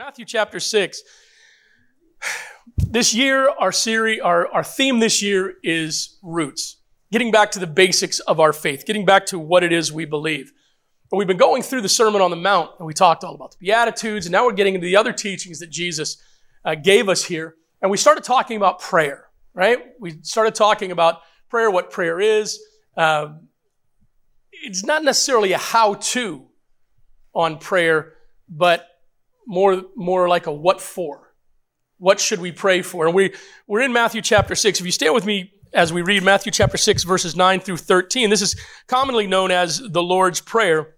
[0.00, 1.02] Matthew chapter 6.
[2.78, 6.78] This year, our series, our, our theme this year is roots.
[7.12, 10.06] Getting back to the basics of our faith, getting back to what it is we
[10.06, 10.54] believe.
[11.12, 13.50] And we've been going through the Sermon on the Mount, and we talked all about
[13.50, 16.16] the Beatitudes, and now we're getting into the other teachings that Jesus
[16.64, 17.56] uh, gave us here.
[17.82, 19.80] And we started talking about prayer, right?
[20.00, 21.18] We started talking about
[21.50, 22.58] prayer, what prayer is.
[22.96, 23.34] Uh,
[24.50, 26.46] it's not necessarily a how to
[27.34, 28.14] on prayer,
[28.48, 28.86] but
[29.50, 31.34] more, more like a what for.
[31.98, 33.06] What should we pray for?
[33.06, 33.34] And we,
[33.66, 34.78] we're in Matthew chapter 6.
[34.78, 38.30] If you stay with me as we read Matthew chapter 6, verses 9 through 13,
[38.30, 38.54] this is
[38.86, 40.94] commonly known as the Lord's Prayer.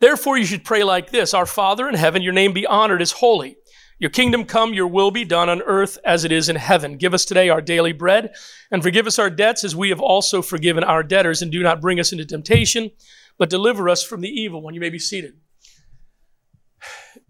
[0.00, 3.12] Therefore, you should pray like this Our Father in heaven, your name be honored as
[3.12, 3.56] holy.
[4.00, 6.98] Your kingdom come, your will be done on earth as it is in heaven.
[6.98, 8.34] Give us today our daily bread,
[8.72, 11.80] and forgive us our debts as we have also forgiven our debtors, and do not
[11.80, 12.90] bring us into temptation,
[13.38, 14.74] but deliver us from the evil one.
[14.74, 15.34] You may be seated.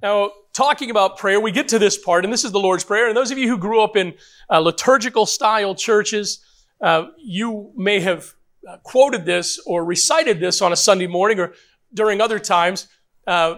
[0.06, 3.08] Now, talking about prayer, we get to this part, and this is the Lord's Prayer.
[3.08, 4.14] And those of you who grew up in
[4.48, 6.44] uh, liturgical style churches,
[6.80, 8.34] uh, you may have
[8.68, 11.54] uh, quoted this or recited this on a Sunday morning or
[11.92, 12.86] during other times.
[13.26, 13.56] Uh,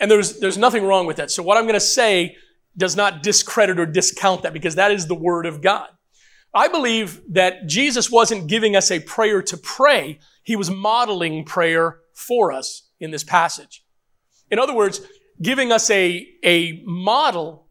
[0.00, 1.30] and there's, there's nothing wrong with that.
[1.30, 2.36] So, what I'm going to say
[2.76, 5.86] does not discredit or discount that because that is the Word of God.
[6.52, 12.00] I believe that Jesus wasn't giving us a prayer to pray, He was modeling prayer
[12.12, 13.84] for us in this passage.
[14.50, 15.00] In other words,
[15.40, 17.68] giving us a, a model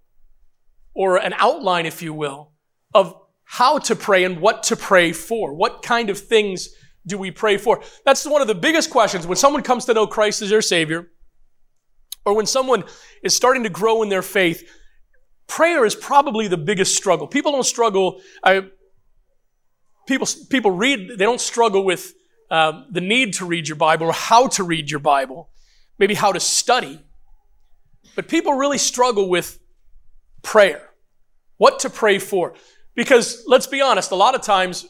[0.94, 2.52] or an outline, if you will,
[2.94, 5.54] of how to pray and what to pray for.
[5.54, 6.70] What kind of things
[7.06, 7.82] do we pray for?
[8.06, 11.12] That's one of the biggest questions when someone comes to know Christ as their Savior,
[12.26, 12.84] or when someone
[13.24, 14.68] is starting to grow in their faith.
[15.48, 17.28] Prayer is probably the biggest struggle.
[17.28, 18.20] People don't struggle.
[18.44, 18.68] I,
[20.08, 22.14] people, people read, they don't struggle with
[22.50, 25.50] uh, the need to read your Bible or how to read your Bible,
[26.00, 27.00] maybe how to study.
[28.16, 29.60] But people really struggle with
[30.42, 30.90] prayer.
[31.58, 32.54] What to pray for.
[32.96, 34.88] Because let's be honest, a lot of times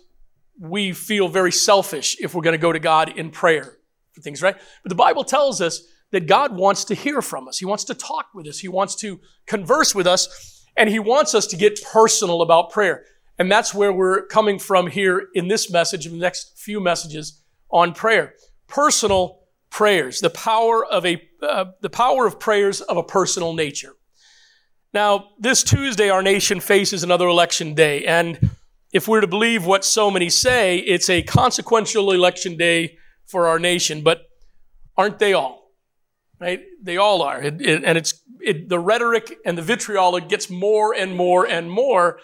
[0.59, 3.77] we feel very selfish if we're going to go to God in prayer
[4.13, 4.55] for things, right?
[4.83, 5.81] But the Bible tells us
[6.11, 7.57] that God wants to hear from us.
[7.57, 8.59] He wants to talk with us.
[8.59, 10.63] He wants to converse with us.
[10.77, 13.05] And He wants us to get personal about prayer.
[13.37, 17.41] And that's where we're coming from here in this message, in the next few messages
[17.69, 18.33] on prayer.
[18.67, 19.44] Personal
[19.75, 23.91] prayers, the power of a, uh, the power of prayers of a personal nature.
[24.93, 28.05] Now, this Tuesday, our nation faces another election day.
[28.05, 28.51] And
[28.93, 32.97] if we're to believe what so many say, it's a consequential election day
[33.27, 34.01] for our nation.
[34.01, 34.21] But
[34.95, 35.73] aren't they all?
[36.39, 36.61] Right?
[36.81, 37.41] They all are.
[37.41, 41.45] It, it, and it's it, the rhetoric and the vitriol it gets more and more
[41.45, 42.19] and more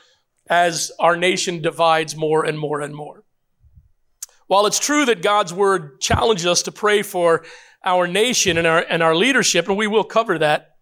[0.50, 3.26] as our nation divides more and more and more.
[4.52, 7.46] While it's true that God's word challenges us to pray for
[7.86, 10.76] our nation and our, and our leadership, and we will cover that,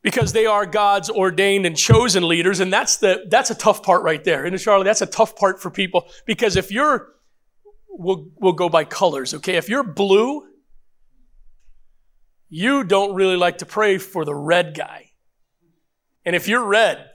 [0.00, 4.02] because they are God's ordained and chosen leaders, and that's the that's a tough part
[4.02, 4.46] right there.
[4.46, 7.08] And Charlotte, that's a tough part for people because if you're
[7.90, 9.56] we'll we'll go by colors, okay?
[9.56, 10.46] If you're blue,
[12.48, 15.10] you don't really like to pray for the red guy.
[16.24, 17.10] And if you're red,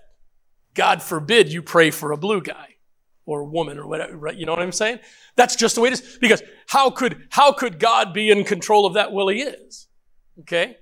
[0.75, 2.72] God forbid you pray for a blue guy
[3.25, 4.35] or woman or whatever, right?
[4.35, 4.99] You know what I'm saying?
[5.35, 6.17] That's just the way it is.
[6.19, 9.11] Because how could, how could God be in control of that?
[9.11, 9.87] Well, He is.
[10.41, 10.77] Okay?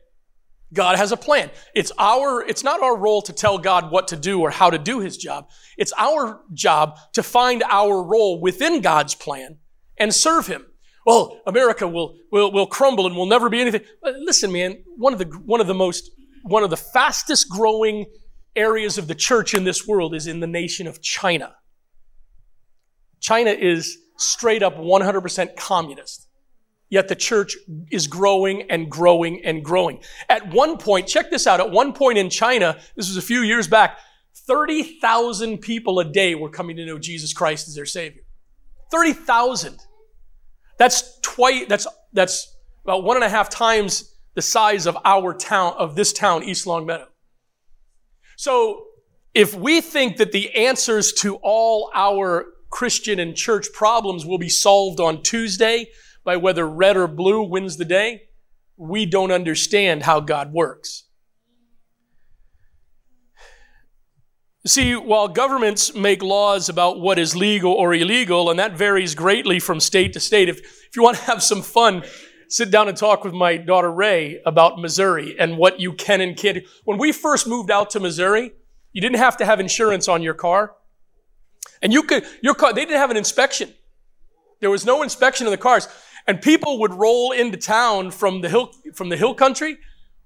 [0.73, 1.51] God has a plan.
[1.75, 4.77] It's our, it's not our role to tell God what to do or how to
[4.77, 5.49] do His job.
[5.77, 9.57] It's our job to find our role within God's plan
[9.97, 10.65] and serve Him.
[11.05, 13.81] Well, America will, will, will crumble and will never be anything.
[14.03, 16.11] Listen, man, one of the, one of the most,
[16.43, 18.05] one of the fastest growing
[18.55, 21.55] areas of the church in this world is in the nation of China.
[23.21, 26.27] China is straight up 100% communist.
[26.89, 27.55] Yet the church
[27.89, 30.01] is growing and growing and growing.
[30.27, 33.41] At one point, check this out, at one point in China, this was a few
[33.41, 33.97] years back,
[34.35, 38.23] 30,000 people a day were coming to know Jesus Christ as their Savior.
[38.91, 39.79] 30,000.
[40.77, 42.53] That's twice, that's, that's
[42.83, 46.67] about one and a half times the size of our town, of this town, East
[46.67, 47.07] Longmeadow.
[48.35, 48.85] So
[49.33, 54.49] if we think that the answers to all our Christian and church problems will be
[54.49, 55.89] solved on Tuesday
[56.23, 58.23] by whether red or blue wins the day,
[58.77, 61.03] we don't understand how God works.
[64.65, 69.59] See, while governments make laws about what is legal or illegal, and that varies greatly
[69.59, 72.03] from state to state, if, if you want to have some fun,
[72.47, 76.37] sit down and talk with my daughter Ray about Missouri and what you can and
[76.37, 76.59] can't.
[76.83, 78.51] When we first moved out to Missouri,
[78.93, 80.75] you didn't have to have insurance on your car.
[81.81, 83.73] And you could, your car, they didn't have an inspection.
[84.59, 85.87] There was no inspection of the cars.
[86.27, 89.77] And people would roll into town from the hill, from the hill country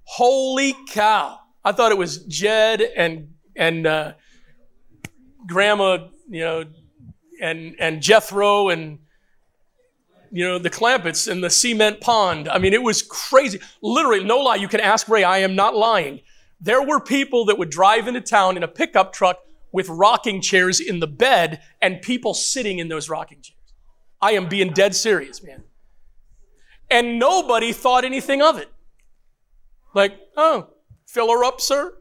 [0.08, 1.40] Holy cow.
[1.64, 4.12] I thought it was Jed and, and, uh,
[5.48, 6.64] Grandma, you know,
[7.40, 9.00] and, and Jethro and,
[10.30, 12.48] you know, the Clampetts and the cement pond.
[12.48, 13.58] I mean, it was crazy.
[13.82, 14.56] Literally, no lie.
[14.56, 15.24] You can ask Ray.
[15.24, 16.20] I am not lying.
[16.60, 19.38] There were people that would drive into town in a pickup truck
[19.76, 23.74] with rocking chairs in the bed and people sitting in those rocking chairs.
[24.22, 25.64] I am being dead serious, man.
[26.90, 28.72] And nobody thought anything of it.
[29.94, 30.68] Like, oh,
[31.06, 31.92] fill her up, sir.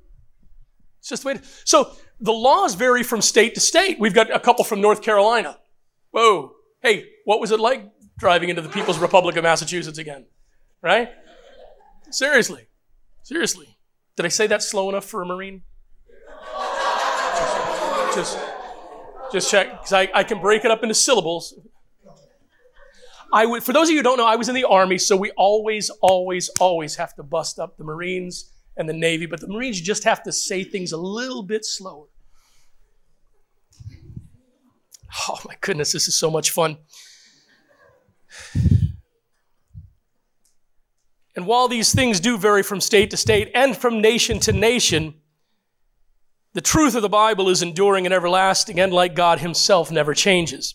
[0.99, 1.33] It's just the way.
[1.33, 1.91] To, so
[2.21, 3.99] the laws vary from state to state.
[3.99, 5.59] We've got a couple from North Carolina.
[6.11, 6.53] Whoa.
[6.81, 10.27] Hey, what was it like driving into the People's Republic of Massachusetts again?
[10.81, 11.09] Right?
[12.09, 12.67] Seriously.
[13.23, 13.77] Seriously.
[14.15, 15.63] Did I say that slow enough for a Marine?
[18.15, 18.39] Just,
[19.31, 21.53] just check, because I, I can break it up into syllables.
[23.33, 25.17] I would, for those of you who don't know, I was in the Army, so
[25.17, 29.47] we always, always, always have to bust up the Marines and the Navy, but the
[29.47, 32.05] Marines just have to say things a little bit slower.
[35.27, 36.77] Oh my goodness, this is so much fun.
[41.35, 45.15] And while these things do vary from state to state and from nation to nation,
[46.55, 50.73] the truth of the Bible is enduring and everlasting, and like God Himself, never changes.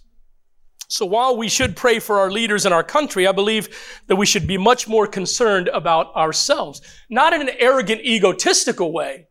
[0.88, 4.26] So while we should pray for our leaders in our country, I believe that we
[4.26, 6.82] should be much more concerned about ourselves.
[7.08, 9.28] Not in an arrogant, egotistical way,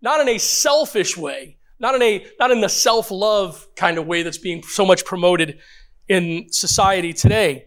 [0.00, 4.24] not in a selfish way, not in a, not in the self-love kind of way
[4.24, 5.60] that's being so much promoted
[6.08, 7.66] in society today,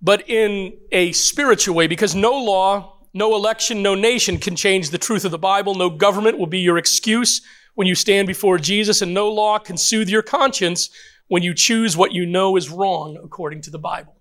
[0.00, 4.98] but in a spiritual way, because no law, no election, no nation can change the
[4.98, 5.74] truth of the Bible.
[5.74, 7.42] No government will be your excuse
[7.74, 10.90] when you stand before Jesus, and no law can soothe your conscience
[11.28, 14.16] when you choose what you know is wrong according to the Bible.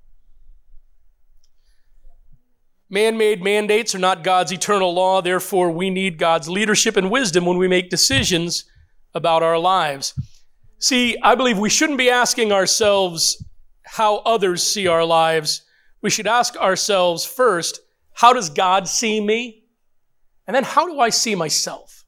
[2.89, 7.45] Man made mandates are not God's eternal law, therefore, we need God's leadership and wisdom
[7.45, 8.65] when we make decisions
[9.13, 10.13] about our lives.
[10.79, 13.43] See, I believe we shouldn't be asking ourselves
[13.83, 15.61] how others see our lives.
[16.01, 17.79] We should ask ourselves first,
[18.21, 19.63] how does God see me?
[20.45, 22.05] And then how do I see myself?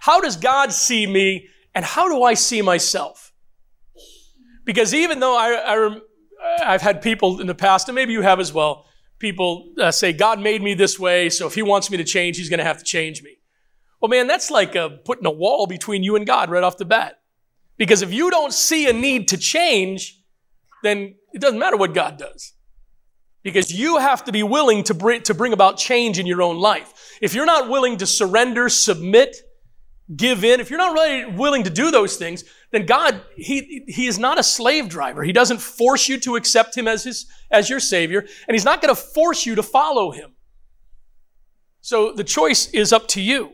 [0.00, 3.32] How does God see me and how do I see myself?
[4.64, 6.00] Because even though I,
[6.58, 8.86] I, have had people in the past, and maybe you have as well,
[9.20, 12.36] people uh, say, God made me this way, so if He wants me to change,
[12.36, 13.36] He's going to have to change me.
[14.00, 16.84] Well, man, that's like a, putting a wall between you and God right off the
[16.84, 17.20] bat.
[17.76, 20.20] Because if you don't see a need to change,
[20.82, 22.54] then it doesn't matter what God does.
[23.42, 26.58] Because you have to be willing to bring, to bring about change in your own
[26.58, 26.92] life.
[27.22, 29.36] If you're not willing to surrender, submit,
[30.14, 34.06] give in, if you're not really willing to do those things, then God, He, he
[34.06, 35.22] is not a slave driver.
[35.22, 38.82] He doesn't force you to accept Him as, his, as your Savior, and He's not
[38.82, 40.34] going to force you to follow Him.
[41.80, 43.52] So the choice is up to you.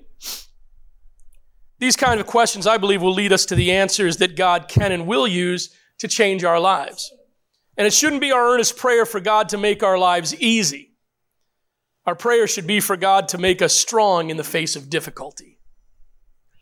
[1.78, 4.92] These kind of questions, I believe, will lead us to the answers that God can
[4.92, 7.12] and will use to change our lives.
[7.76, 10.94] And it shouldn't be our earnest prayer for God to make our lives easy.
[12.06, 15.58] Our prayer should be for God to make us strong in the face of difficulty.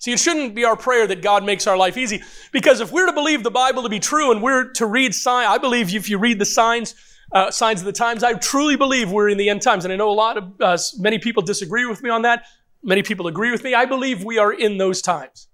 [0.00, 2.22] See, it shouldn't be our prayer that God makes our life easy,
[2.52, 5.49] because if we're to believe the Bible to be true and we're to read signs,
[5.49, 6.94] I believe if you read the signs,
[7.32, 9.84] uh, signs of the times, I truly believe we're in the end times.
[9.84, 12.44] And I know a lot of, uh, many people disagree with me on that.
[12.82, 13.73] Many people agree with me.
[13.75, 15.49] I believe we are in those times.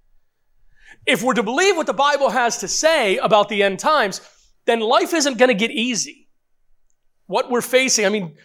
[1.06, 4.20] If we're to believe what the Bible has to say about the end times,
[4.66, 6.28] then life isn't going to get easy.
[7.26, 8.36] What we're facing, I mean,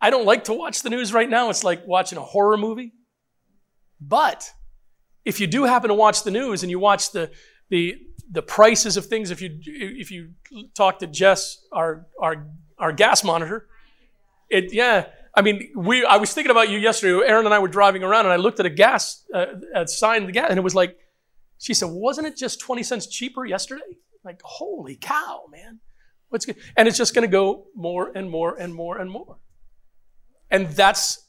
[0.00, 1.50] I don't like to watch the news right now.
[1.50, 2.92] It's like watching a horror movie.
[4.00, 4.50] But
[5.24, 7.30] if you do happen to watch the news and you watch the,
[7.70, 7.96] the,
[8.30, 10.30] the prices of things, if you, if you
[10.74, 12.46] talk to Jess, our, our,
[12.78, 13.68] our gas monitor,
[14.50, 17.26] it, yeah, I mean, we, I was thinking about you yesterday.
[17.26, 20.26] Aaron and I were driving around and I looked at a gas, uh, a sign
[20.26, 20.96] the gas, and it was like,
[21.58, 23.82] she said, wasn't it just 20 cents cheaper yesterday?
[24.26, 25.78] Like, holy cow, man.
[26.28, 26.56] What's good?
[26.76, 29.38] And it's just going to go more and more and more and more.
[30.50, 31.28] And that's,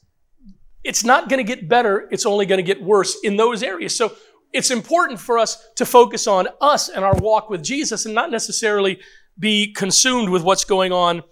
[0.84, 2.08] it's not going to get better.
[2.10, 3.96] It's only going to get worse in those areas.
[3.96, 4.16] So
[4.52, 8.30] it's important for us to focus on us and our walk with Jesus and not
[8.30, 8.98] necessarily
[9.38, 11.22] be consumed with what's going on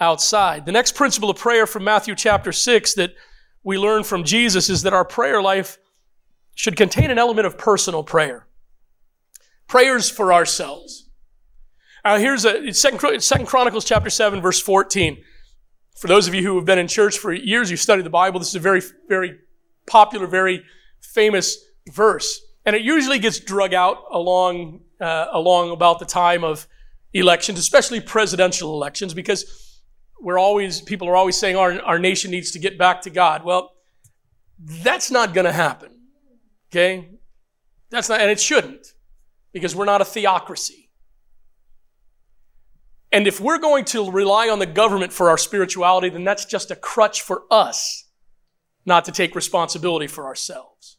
[0.00, 0.64] outside.
[0.64, 3.14] The next principle of prayer from Matthew chapter 6 that
[3.62, 5.78] we learn from Jesus is that our prayer life
[6.54, 8.46] should contain an element of personal prayer.
[9.72, 11.08] Prayers for ourselves.
[12.04, 15.16] Now here's a second, second Chronicles chapter 7 verse 14.
[15.96, 18.38] For those of you who have been in church for years, you've studied the Bible,
[18.38, 19.38] this is a very, very
[19.86, 20.62] popular, very
[21.00, 21.56] famous
[21.90, 22.38] verse.
[22.66, 26.68] And it usually gets drug out along, uh, along about the time of
[27.14, 29.80] elections, especially presidential elections, because
[30.20, 33.42] we're always, people are always saying our, our nation needs to get back to God.
[33.42, 33.72] Well,
[34.58, 35.98] that's not going to happen.
[36.70, 37.08] Okay?
[37.88, 38.92] That's not, and it shouldn't,
[39.52, 40.90] because we're not a theocracy.
[43.12, 46.70] And if we're going to rely on the government for our spirituality, then that's just
[46.70, 48.08] a crutch for us
[48.86, 50.96] not to take responsibility for ourselves.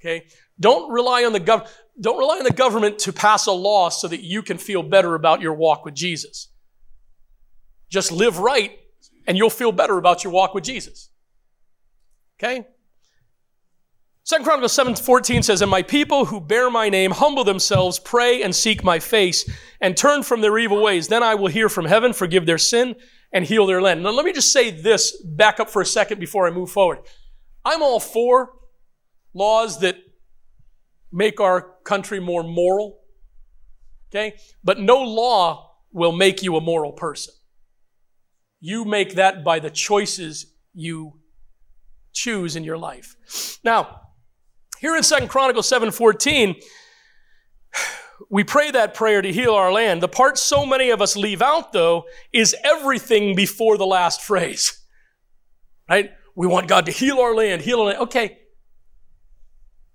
[0.00, 0.26] Okay?
[0.58, 1.68] Don't rely on the gov-
[2.00, 5.14] don't rely on the government to pass a law so that you can feel better
[5.14, 6.48] about your walk with Jesus.
[7.88, 8.78] Just live right
[9.26, 11.10] and you'll feel better about your walk with Jesus.
[12.38, 12.66] Okay?
[14.26, 18.56] Second Chronicles 7:14 says, "And my people who bear my name humble themselves, pray and
[18.56, 19.48] seek my face,
[19.82, 21.08] and turn from their evil ways.
[21.08, 22.96] Then I will hear from heaven, forgive their sin,
[23.32, 26.20] and heal their land." Now let me just say this, back up for a second
[26.20, 27.00] before I move forward.
[27.66, 28.58] I'm all for
[29.34, 29.98] laws that
[31.12, 33.00] make our country more moral.
[34.08, 34.38] Okay?
[34.62, 37.34] But no law will make you a moral person.
[38.58, 41.20] You make that by the choices you
[42.12, 43.16] choose in your life.
[43.62, 44.00] Now,
[44.80, 46.56] here in Second Chronicles 7:14,
[48.30, 50.02] we pray that prayer to heal our land.
[50.02, 54.80] The part so many of us leave out though is everything before the last phrase.
[55.88, 56.10] Right?
[56.34, 57.98] We want God to heal our land, heal our land.
[57.98, 58.38] Okay.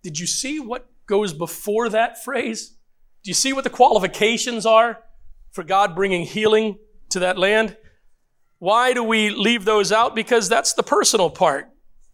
[0.03, 2.77] Did you see what goes before that phrase?
[3.23, 5.03] Do you see what the qualifications are
[5.51, 6.77] for God bringing healing
[7.09, 7.75] to that land?
[8.59, 10.15] Why do we leave those out?
[10.15, 11.69] Because that's the personal part.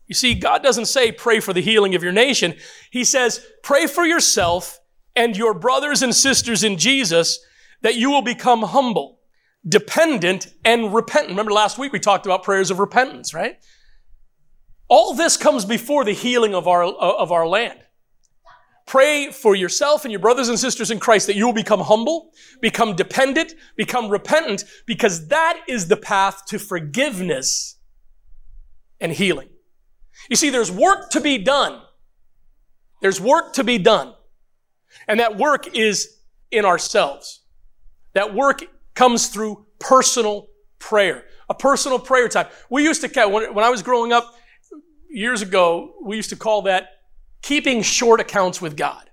[0.08, 2.56] You see, God doesn't say pray for the healing of your nation.
[2.92, 4.80] He says pray for yourself
[5.16, 7.40] and your brothers and sisters in Jesus
[7.82, 9.20] that you will become humble,
[9.68, 11.32] dependent, and repentant.
[11.32, 13.58] Remember last week we talked about prayers of repentance, right?
[14.88, 17.80] All this comes before the healing of our, uh, of our land.
[18.86, 22.32] Pray for yourself and your brothers and sisters in Christ that you will become humble,
[22.62, 27.80] become dependent, become repentant, because that is the path to forgiveness
[29.02, 29.50] and healing.
[30.30, 31.82] You see, there's work to be done.
[33.02, 34.14] There's work to be done.
[35.08, 36.18] And that work is
[36.52, 37.42] in ourselves.
[38.14, 38.64] That work
[38.94, 40.48] comes through personal
[40.80, 42.48] prayer, a personal prayer time.
[42.70, 44.34] We used to, when I was growing up
[45.10, 46.90] years ago, we used to call that
[47.42, 49.10] keeping short accounts with God,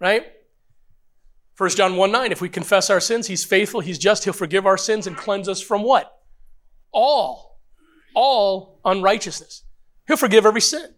[0.00, 0.24] right?
[1.58, 4.66] 1 John 1 9, if we confess our sins, he's faithful, he's just, he'll forgive
[4.66, 6.10] our sins and cleanse us from what?
[6.90, 7.60] All,
[8.14, 9.62] all unrighteousness.
[10.06, 10.94] He'll forgive every sin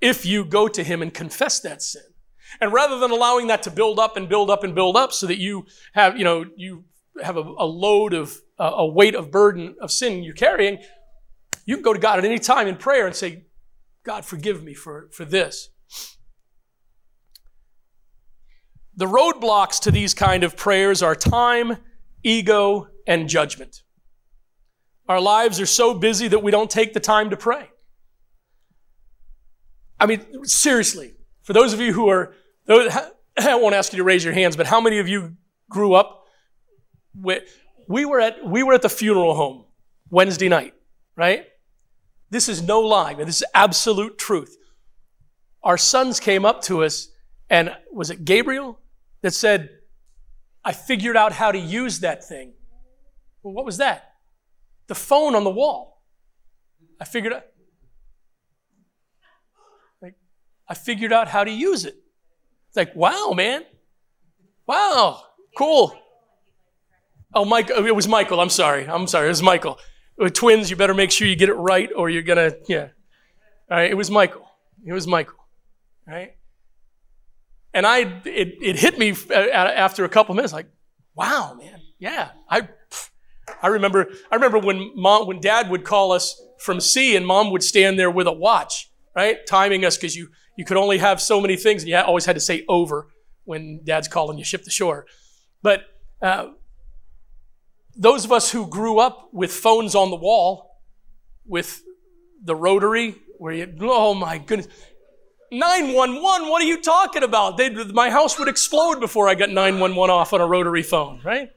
[0.00, 2.02] if you go to Him and confess that sin.
[2.60, 5.26] And rather than allowing that to build up and build up and build up so
[5.26, 6.84] that you have, you know, you
[7.22, 10.78] have a, a load of, uh, a weight of burden of sin you're carrying,
[11.64, 13.44] you can go to God at any time in prayer and say,
[14.02, 15.68] God, forgive me for, for this.
[18.96, 21.76] The roadblocks to these kind of prayers are time,
[22.22, 23.82] ego, and judgment.
[25.10, 27.68] Our lives are so busy that we don't take the time to pray.
[29.98, 32.32] I mean, seriously, for those of you who are,
[32.68, 35.34] I won't ask you to raise your hands, but how many of you
[35.68, 36.28] grew up
[37.12, 37.42] with,
[37.88, 39.64] we were at, we were at the funeral home
[40.10, 40.74] Wednesday night,
[41.16, 41.44] right?
[42.30, 44.56] This is no lie, this is absolute truth.
[45.64, 47.08] Our sons came up to us,
[47.50, 48.78] and was it Gabriel
[49.22, 49.70] that said,
[50.64, 52.52] I figured out how to use that thing?
[53.42, 54.09] Well, what was that?
[54.90, 56.02] The phone on the wall.
[57.00, 57.44] I figured out,
[60.02, 60.16] like,
[60.68, 61.94] I figured out how to use it.
[62.66, 63.62] It's like, wow, man.
[64.66, 65.22] Wow,
[65.56, 65.96] cool.
[67.32, 68.40] Oh, Mike, it was Michael.
[68.40, 68.84] I'm sorry.
[68.88, 69.26] I'm sorry.
[69.26, 69.78] It was Michael.
[70.18, 72.88] With twins, you better make sure you get it right or you're going to, yeah.
[73.70, 74.50] All right, it was Michael.
[74.84, 75.38] It was Michael.
[76.04, 76.34] Right?
[77.72, 80.66] And I, it, it hit me uh, after a couple minutes, like,
[81.14, 81.80] wow, man.
[82.00, 82.68] Yeah, I,
[83.62, 87.50] I remember, I remember when mom, when dad would call us from sea and mom
[87.50, 89.38] would stand there with a watch, right?
[89.46, 92.36] Timing us because you, you could only have so many things and you always had
[92.36, 93.08] to say over
[93.44, 95.06] when dad's calling you ship to shore.
[95.62, 95.84] But,
[96.22, 96.48] uh,
[97.96, 100.78] those of us who grew up with phones on the wall,
[101.44, 101.82] with
[102.42, 104.68] the rotary, where you, oh my goodness,
[105.52, 107.56] 911, what are you talking about?
[107.56, 111.50] They, my house would explode before I got 911 off on a rotary phone, right?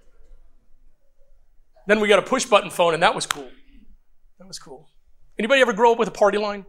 [1.88, 3.50] Then we got a push button phone, and that was cool.
[4.40, 4.90] That was cool.
[5.38, 6.66] Anybody ever grow up with a party line?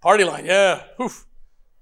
[0.00, 0.84] Party line, yeah.
[1.00, 1.26] Oof.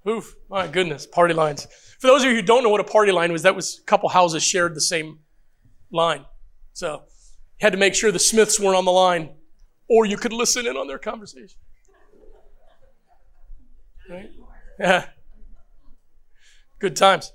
[0.08, 0.34] Oof.
[0.48, 1.66] My goodness, party lines.
[2.00, 3.84] For those of you who don't know what a party line was, that was a
[3.84, 5.20] couple houses shared the same
[5.90, 6.24] line.
[6.72, 7.02] So
[7.60, 9.30] you had to make sure the Smiths weren't on the line,
[9.88, 11.58] or you could listen in on their conversation.
[14.08, 14.30] Right?
[14.78, 15.06] Yeah.
[16.78, 17.32] Good times.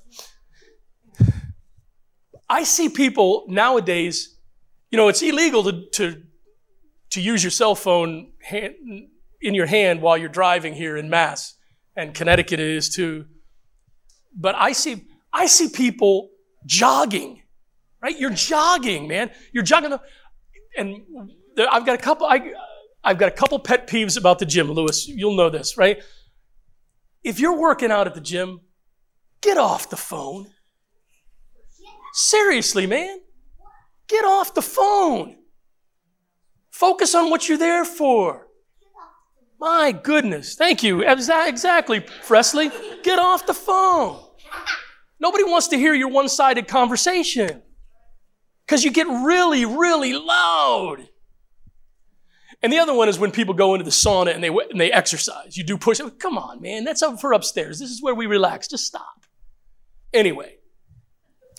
[2.49, 4.36] I see people nowadays
[4.89, 6.23] You know, it's illegal to, to,
[7.11, 8.75] to use your cell phone hand,
[9.41, 11.55] in your hand while you're driving here in Mass,
[11.95, 13.25] and Connecticut is too.
[14.35, 16.29] But I see, I see people
[16.65, 17.43] jogging,
[18.01, 18.17] right?
[18.17, 19.31] You're jogging, man.
[19.53, 19.93] You're jogging,
[20.77, 20.95] and
[21.71, 22.27] I've got a couple.
[22.27, 22.53] I,
[23.03, 25.07] I've got a couple pet peeves about the gym, Lewis.
[25.07, 26.01] You'll know this, right?
[27.23, 28.61] If you're working out at the gym,
[29.41, 30.47] get off the phone.
[32.13, 33.19] Seriously, man.
[34.07, 35.37] Get off the phone.
[36.71, 38.47] Focus on what you're there for.
[39.59, 40.55] My goodness.
[40.55, 41.01] Thank you.
[41.01, 42.71] Exactly, Presley.
[43.03, 44.23] Get off the phone.
[45.19, 47.63] Nobody wants to hear your one sided conversation
[48.65, 51.07] because you get really, really loud.
[52.61, 54.91] And the other one is when people go into the sauna and they, and they
[54.91, 55.57] exercise.
[55.57, 55.99] You do push.
[56.19, 56.83] Come on, man.
[56.83, 57.79] That's up for upstairs.
[57.79, 58.67] This is where we relax.
[58.67, 59.25] Just stop.
[60.13, 60.57] Anyway,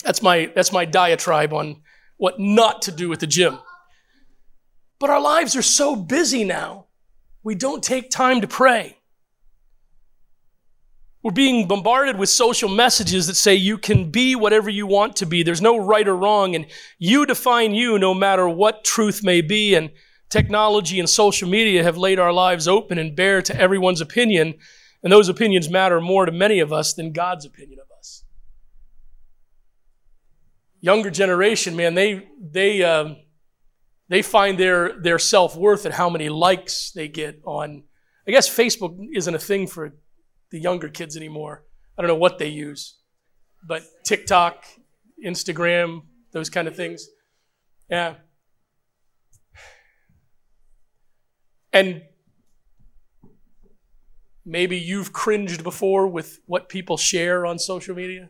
[0.03, 1.81] that's my, that's my diatribe on
[2.19, 3.57] what not to do at the gym.
[4.99, 6.87] But our lives are so busy now,
[7.41, 8.97] we don't take time to pray.
[11.23, 15.25] We're being bombarded with social messages that say you can be whatever you want to
[15.25, 15.43] be.
[15.43, 16.65] There's no right or wrong, and
[16.97, 19.73] you define you no matter what truth may be.
[19.75, 19.91] And
[20.29, 24.55] technology and social media have laid our lives open and bare to everyone's opinion,
[25.03, 27.88] and those opinions matter more to many of us than God's opinion of.
[30.81, 33.17] Younger generation, man, they they um,
[34.07, 37.83] they find their their self worth at how many likes they get on.
[38.27, 39.93] I guess Facebook isn't a thing for
[40.51, 41.63] the younger kids anymore.
[41.97, 42.97] I don't know what they use,
[43.67, 44.65] but TikTok,
[45.25, 47.07] Instagram, those kind of things.
[47.89, 48.15] Yeah.
[51.73, 52.03] And
[54.45, 58.29] maybe you've cringed before with what people share on social media.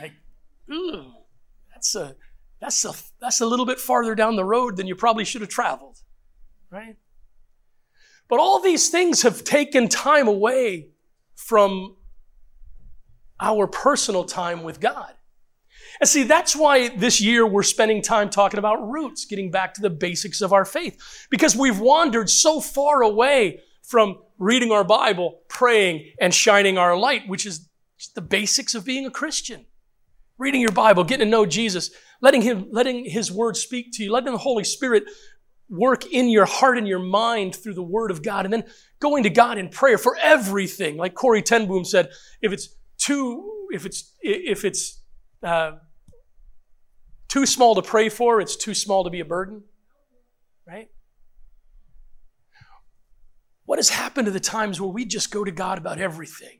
[0.00, 0.12] Like,
[0.72, 1.12] ooh,
[1.76, 2.16] that's a
[2.58, 5.50] that's a that's a little bit farther down the road than you probably should have
[5.50, 5.98] traveled.
[6.70, 6.96] Right?
[8.28, 10.88] But all these things have taken time away
[11.34, 11.96] from
[13.38, 15.12] our personal time with God.
[16.00, 19.82] And see, that's why this year we're spending time talking about roots, getting back to
[19.82, 25.40] the basics of our faith, because we've wandered so far away from reading our Bible,
[25.48, 27.68] praying, and shining our light, which is
[28.14, 29.66] the basics of being a Christian.
[30.38, 34.12] Reading your Bible, getting to know Jesus, letting him, letting his word speak to you,
[34.12, 35.04] letting the Holy Spirit
[35.68, 38.64] work in your heart and your mind through the Word of God, and then
[39.00, 40.96] going to God in prayer for everything.
[40.96, 42.10] Like Corrie ten Boom said,
[42.42, 42.68] if it's
[42.98, 45.02] too, if it's if it's
[45.42, 45.72] uh,
[47.28, 49.64] too small to pray for, it's too small to be a burden,
[50.66, 50.88] right?
[53.64, 56.58] What has happened to the times where we just go to God about everything?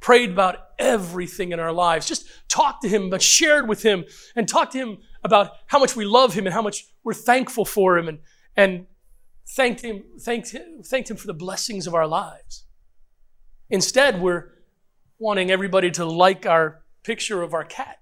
[0.00, 4.04] Prayed about everything in our lives, just talked to Him, but shared with Him,
[4.36, 7.64] and talked to Him about how much we love Him and how much we're thankful
[7.64, 8.18] for Him, and,
[8.56, 8.86] and
[9.48, 12.64] thanked him, thanked him, thanked him for the blessings of our lives.
[13.70, 14.52] Instead, we're
[15.18, 17.98] wanting everybody to like our picture of our cat.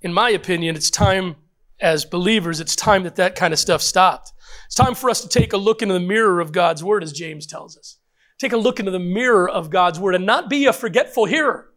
[0.00, 1.36] In my opinion, it's time
[1.82, 4.32] as believers, it's time that that kind of stuff stopped.
[4.66, 7.12] It's time for us to take a look into the mirror of God's word, as
[7.12, 7.98] James tells us.
[8.38, 11.72] Take a look into the mirror of God's word and not be a forgetful hearer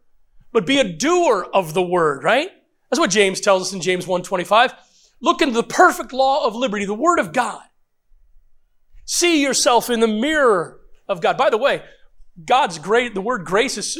[0.56, 2.48] but be a doer of the word, right?
[2.90, 4.74] That's what James tells us in James 1:25.
[5.20, 7.62] Look into the perfect law of liberty, the word of God.
[9.04, 11.36] See yourself in the mirror of God.
[11.36, 11.82] By the way,
[12.44, 13.98] God's great, the word grace is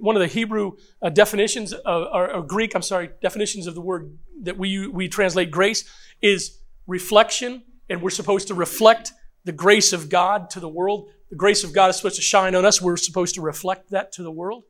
[0.00, 3.80] one of the Hebrew uh, definitions, of, or, or Greek, I'm sorry, definitions of the
[3.80, 5.84] word that we, we translate grace
[6.20, 9.12] is reflection, and we're supposed to reflect
[9.44, 11.10] the grace of God to the world.
[11.30, 12.82] The grace of God is supposed to shine on us.
[12.82, 14.64] We're supposed to reflect that to the world.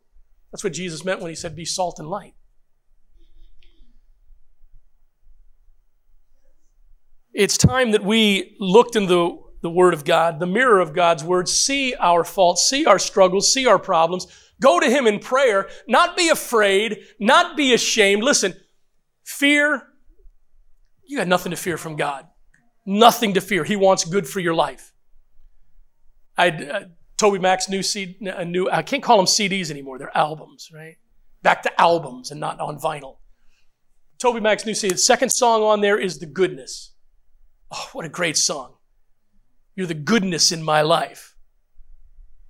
[0.53, 2.35] That's what Jesus meant when he said, Be salt and light.
[7.33, 11.25] It's time that we looked in the, the Word of God, the mirror of God's
[11.25, 14.27] Word, see our faults, see our struggles, see our problems,
[14.61, 18.23] go to Him in prayer, not be afraid, not be ashamed.
[18.23, 18.55] Listen,
[19.25, 19.89] fear,
[21.05, 22.27] you got nothing to fear from God.
[22.87, 23.65] Nothing to fear.
[23.65, 24.93] He wants good for your life.
[26.37, 26.85] I, uh,
[27.19, 28.17] TobyMac's new CD,
[28.47, 29.99] new, I can't call them CDs anymore.
[29.99, 30.97] They're albums, right?
[31.43, 33.17] Back to albums and not on vinyl.
[34.19, 34.95] TobyMac's new CD.
[34.95, 36.93] The second song on there is The Goodness.
[37.71, 38.75] Oh, what a great song.
[39.79, 41.37] You're the goodness in my life.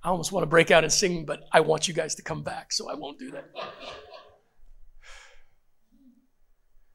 [0.01, 2.41] I almost want to break out and sing, but I want you guys to come
[2.41, 3.51] back, so I won't do that.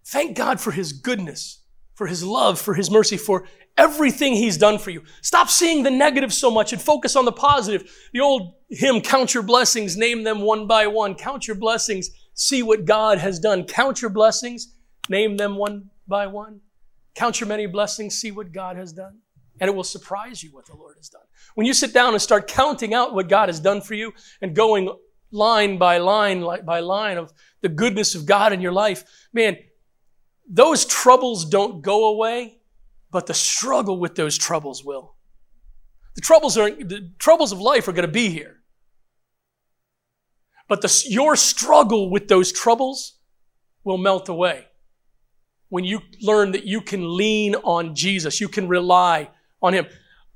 [0.07, 1.61] Thank God for His goodness.
[1.95, 3.47] for his love, for his mercy, for
[3.79, 5.05] everything he's done for you.
[5.23, 7.89] Stop seeing the negative so much and focus on the positive.
[8.13, 11.15] The old hymn, count your blessings, name them one by one.
[11.15, 13.63] Count your blessings, see what God has done.
[13.63, 14.75] Count your blessings,
[15.09, 16.63] name them one by one.
[17.15, 19.21] Count your many blessings, see what God has done.
[19.65, 21.23] And it will surprise you what the Lord has done.
[21.55, 24.55] When you sit down and start counting out what God has done for you and
[24.55, 24.95] going
[25.31, 29.57] line by line by line of the goodness of God in your life, man,
[30.47, 32.59] those troubles don't go away,
[33.11, 35.15] but the struggle with those troubles will.
[36.17, 38.61] The troubles are the troubles of life are going to be here.
[40.69, 43.19] But the, your struggle with those troubles
[43.83, 44.67] will melt away
[45.75, 49.29] when you learn that you can lean on Jesus, you can rely
[49.65, 49.87] on Him.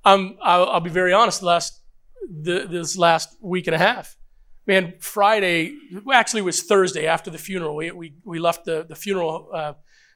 [0.04, 1.42] Um, I'll, I'll be very honest.
[1.42, 1.82] Last
[2.28, 4.16] the, this last week and a half,
[4.66, 5.76] man, Friday
[6.12, 7.76] actually was Thursday after the funeral.
[7.76, 9.74] We we, we left the the funeral, uh,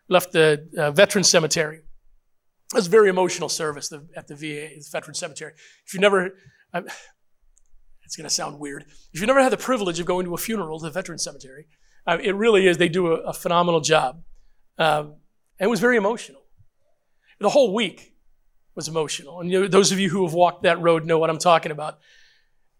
[0.08, 1.76] left the uh, veteran cemetery.
[1.76, 5.52] It was a very emotional service at the VA, the veteran cemetery.
[5.86, 6.30] If you never,
[6.72, 6.86] I'm,
[8.04, 8.86] it's going to sound weird.
[9.12, 11.66] If you never had the privilege of going to a funeral at the veteran cemetery,
[12.06, 12.78] uh, it really is.
[12.78, 14.22] They do a, a phenomenal job.
[14.78, 15.16] Um,
[15.58, 16.40] and it was very emotional.
[17.40, 18.11] The whole week
[18.74, 19.40] was emotional.
[19.40, 21.72] And you know, those of you who have walked that road know what I'm talking
[21.72, 21.98] about.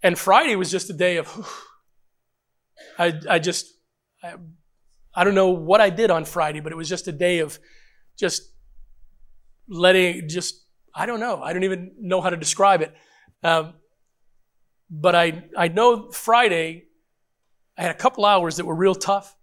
[0.02, 1.44] And Friday was just a day of, whew,
[2.98, 3.66] I, I just,
[4.22, 4.34] I,
[5.14, 7.58] I don't know what I did on Friday, but it was just a day of
[8.18, 8.42] just
[9.68, 11.42] letting, just, I don't know.
[11.42, 12.94] I don't even know how to describe it.
[13.42, 13.74] Um,
[14.90, 16.84] but I, I know Friday,
[17.78, 19.34] I had a couple hours that were real tough,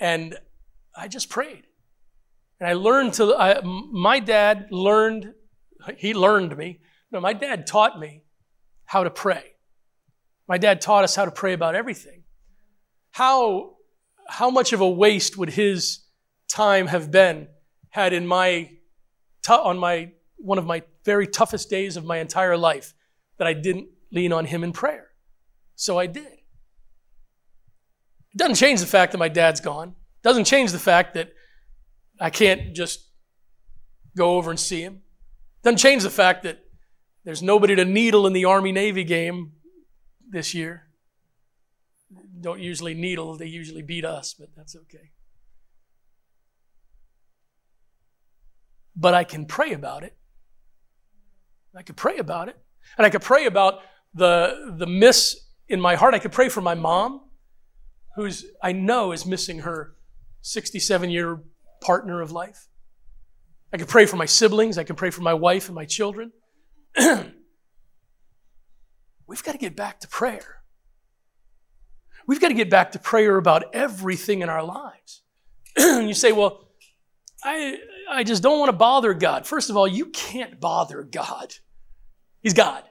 [0.00, 0.36] and
[0.96, 1.64] I just prayed.
[2.58, 5.34] And I learned to, I, my dad learned,
[5.96, 6.80] he learned me.
[7.10, 8.24] No, my dad taught me
[8.84, 9.52] how to pray.
[10.48, 12.24] My dad taught us how to pray about everything.
[13.12, 13.76] How,
[14.28, 16.00] how much of a waste would his
[16.48, 17.48] time have been
[17.90, 18.70] had in my,
[19.48, 22.92] on my, one of my very toughest days of my entire life
[23.38, 25.08] that I didn't lean on him in prayer?
[25.76, 26.26] So I did.
[28.34, 29.88] It doesn't change the fact that my dad's gone.
[29.90, 31.32] It doesn't change the fact that
[32.20, 33.08] I can't just
[34.16, 35.02] go over and see him.
[35.64, 36.58] Doesn't change the fact that
[37.24, 39.52] there's nobody to needle in the Army Navy game
[40.28, 40.88] this year.
[42.38, 45.10] Don't usually needle, they usually beat us, but that's okay.
[48.94, 50.14] But I can pray about it.
[51.74, 52.58] I could pray about it.
[52.98, 53.80] And I could pray about
[54.12, 56.12] the, the miss in my heart.
[56.12, 57.22] I could pray for my mom,
[58.16, 59.94] who's I know is missing her
[60.42, 61.40] 67 year
[61.80, 62.68] partner of life.
[63.74, 64.78] I can pray for my siblings.
[64.78, 66.30] I can pray for my wife and my children.
[66.96, 67.32] We've
[69.42, 70.62] got to get back to prayer.
[72.24, 75.22] We've got to get back to prayer about everything in our lives.
[75.76, 76.68] you say, well,
[77.42, 79.44] I, I just don't want to bother God.
[79.44, 81.54] First of all, you can't bother God.
[82.42, 82.84] He's God.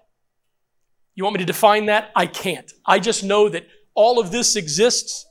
[1.15, 2.11] You want me to define that?
[2.13, 2.69] I can't.
[2.85, 5.25] I just know that all of this exists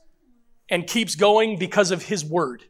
[0.67, 2.63] and keeps going because of His Word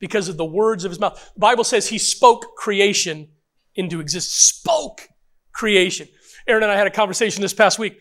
[0.00, 1.30] because of the words of his mouth.
[1.34, 3.28] The Bible says he spoke creation
[3.76, 4.34] into existence.
[4.34, 5.08] Spoke
[5.52, 6.08] creation.
[6.48, 7.98] Aaron and I had a conversation this past week.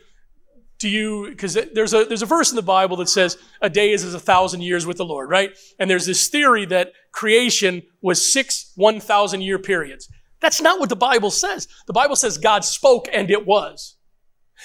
[0.79, 3.91] Do you, because there's a, there's a verse in the Bible that says a day
[3.91, 5.51] is as a thousand years with the Lord, right?
[5.77, 10.07] And there's this theory that creation was six 1,000 year periods.
[10.39, 11.67] That's not what the Bible says.
[11.85, 13.97] The Bible says God spoke and it was.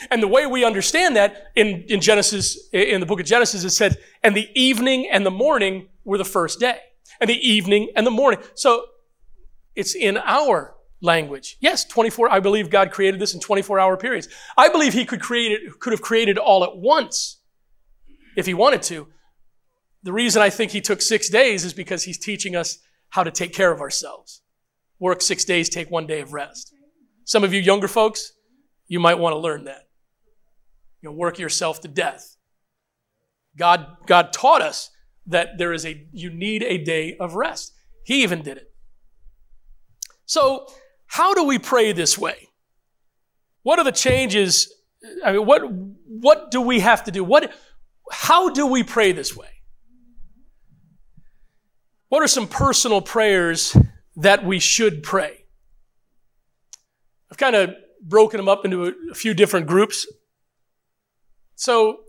[0.09, 3.71] And the way we understand that in, in Genesis, in the book of Genesis, it
[3.71, 6.79] said, and the evening and the morning were the first day
[7.21, 8.41] and the evening and the morning.
[8.55, 8.85] So
[9.75, 11.57] it's in our language.
[11.61, 14.29] Yes, 24, I believe God created this in 24 hour periods.
[14.57, 17.41] I believe he could create it, could have created all at once
[18.37, 19.09] if he wanted to.
[20.03, 22.79] The reason I think he took six days is because he's teaching us
[23.11, 24.43] how to take care of ourselves.
[24.99, 26.73] Work six days, take one day of rest.
[27.25, 28.33] Some of you younger folks,
[28.87, 29.89] you might want to learn that.
[31.01, 32.37] You know, work yourself to death.
[33.57, 34.91] God, God taught us
[35.27, 37.73] that there is a you need a day of rest.
[38.05, 38.71] He even did it.
[40.27, 40.67] So,
[41.07, 42.49] how do we pray this way?
[43.63, 44.73] What are the changes?
[45.25, 45.63] I mean, what
[46.07, 47.25] what do we have to do?
[47.25, 47.53] What
[48.11, 49.49] how do we pray this way?
[52.09, 53.77] What are some personal prayers
[54.17, 55.47] that we should pray?
[57.31, 60.07] I've kind of broken them up into a, few different groups.
[61.57, 62.04] So,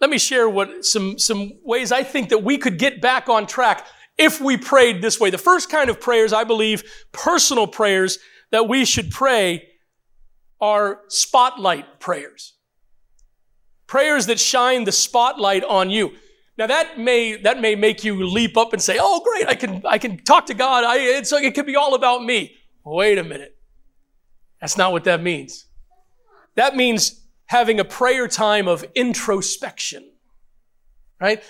[0.00, 3.46] let me share what some, some ways I think that we could get back on
[3.46, 5.30] track if we prayed this way.
[5.30, 8.18] The first kind of prayers, I believe, personal prayers
[8.50, 9.68] that we should pray
[10.60, 12.54] are spotlight prayers.
[13.86, 16.12] Prayers that shine the spotlight on you.
[16.58, 19.48] Now that may that may make you leap up and say, "Oh, great!
[19.48, 20.82] I can I can talk to God.
[20.82, 23.56] I, it's it could be all about me." Wait a minute.
[24.60, 25.66] That's not what that means.
[26.56, 30.10] That means having a prayer time of introspection,
[31.20, 31.42] right?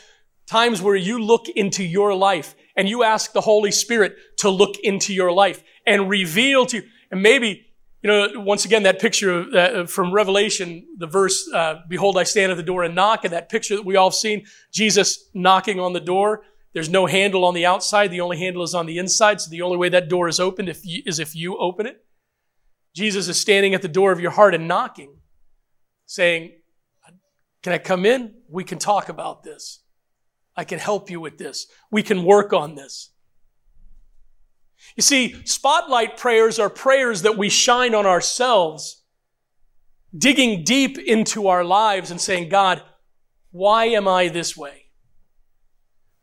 [0.47, 4.77] Times where you look into your life and you ask the Holy Spirit to look
[4.83, 6.83] into your life and reveal to you.
[7.11, 7.69] And maybe
[8.03, 12.53] you know, once again, that picture uh, from Revelation, the verse, uh, Behold, I stand
[12.53, 15.81] at the door and knock, and that picture that we all have seen, Jesus knocking
[15.81, 16.43] on the door.
[16.75, 18.13] There's no handle on the outside.
[18.13, 19.41] The only handle is on the inside.
[19.41, 22.05] So the only way that door is opened if you, is if you open it.
[22.95, 25.18] Jesus is standing at the door of your heart and knocking,
[26.09, 26.53] saying,
[27.63, 28.35] Can I come in?
[28.49, 29.81] We can talk about this.
[30.57, 31.69] I can help you with this.
[31.93, 33.11] We can work on this.
[34.97, 39.05] You see, spotlight prayers are prayers that we shine on ourselves,
[40.17, 42.83] digging deep into our lives and saying, God,
[43.51, 44.87] why am I this way?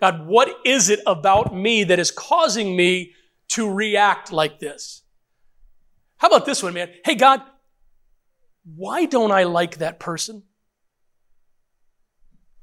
[0.02, 3.13] God, what is it about me that is causing me
[3.50, 5.04] to react like this?
[6.17, 6.89] How about this one, man?
[7.04, 7.41] Hey, God,
[8.65, 10.43] why don't I like that person?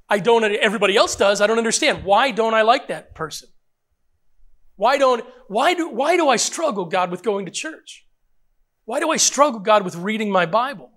[0.09, 1.41] I don't, everybody else does.
[1.41, 2.05] I don't understand.
[2.05, 3.49] Why don't I like that person?
[4.77, 8.07] Why don't, why do, why do I struggle, God, with going to church?
[8.85, 10.91] Why do I struggle, God, with reading my Bible?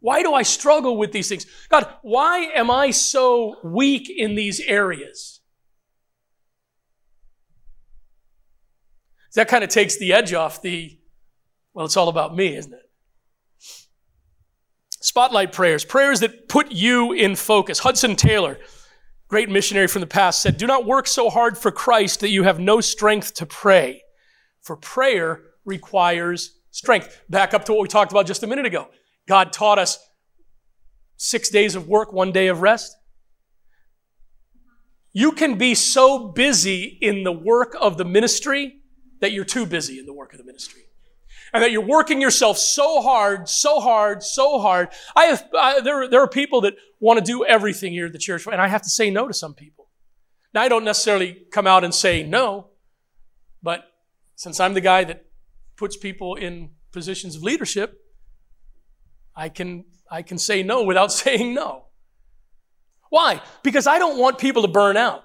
[0.00, 1.46] Why do I struggle with these things?
[1.68, 5.40] God, why am I so weak in these areas?
[9.34, 10.98] That kind of takes the edge off the,
[11.74, 12.85] well, it's all about me, isn't it?
[15.06, 17.78] Spotlight prayers, prayers that put you in focus.
[17.78, 18.58] Hudson Taylor,
[19.28, 22.42] great missionary from the past, said, Do not work so hard for Christ that you
[22.42, 24.02] have no strength to pray,
[24.62, 27.22] for prayer requires strength.
[27.30, 28.88] Back up to what we talked about just a minute ago.
[29.28, 29.96] God taught us
[31.16, 32.96] six days of work, one day of rest.
[35.12, 38.80] You can be so busy in the work of the ministry
[39.20, 40.85] that you're too busy in the work of the ministry
[41.56, 44.90] and that you're working yourself so hard, so hard, so hard.
[45.16, 48.18] I have, I, there, there are people that want to do everything here at the
[48.18, 49.88] church, and I have to say no to some people.
[50.52, 52.68] Now, I don't necessarily come out and say no,
[53.62, 53.84] but
[54.34, 55.24] since I'm the guy that
[55.76, 58.04] puts people in positions of leadership,
[59.34, 61.86] I can, I can say no without saying no.
[63.08, 63.40] Why?
[63.62, 65.24] Because I don't want people to burn out.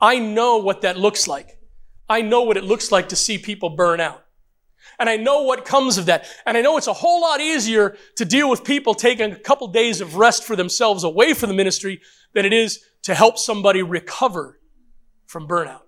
[0.00, 1.60] I know what that looks like.
[2.08, 4.21] I know what it looks like to see people burn out.
[4.98, 6.26] And I know what comes of that.
[6.46, 9.68] And I know it's a whole lot easier to deal with people taking a couple
[9.68, 12.00] days of rest for themselves away from the ministry
[12.34, 14.60] than it is to help somebody recover
[15.26, 15.82] from burnout.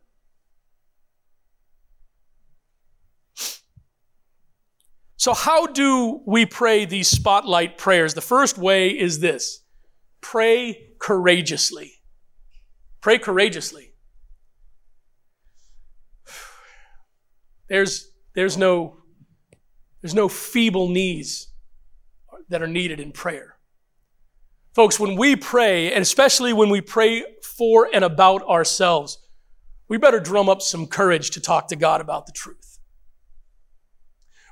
[5.16, 8.12] So, how do we pray these spotlight prayers?
[8.12, 9.62] The first way is this
[10.20, 11.92] pray courageously.
[13.00, 13.94] Pray courageously.
[17.70, 18.96] There's there's no,
[20.02, 21.48] there's no feeble knees
[22.48, 23.56] that are needed in prayer.
[24.74, 29.18] Folks, when we pray, and especially when we pray for and about ourselves,
[29.88, 32.78] we better drum up some courage to talk to God about the truth.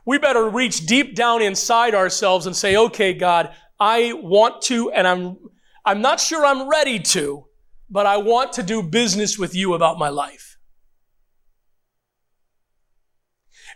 [0.04, 5.06] We better reach deep down inside ourselves and say, okay, God, I want to, and
[5.06, 5.38] I'm,
[5.84, 7.46] I'm not sure I'm ready to,
[7.90, 10.51] but I want to do business with you about my life.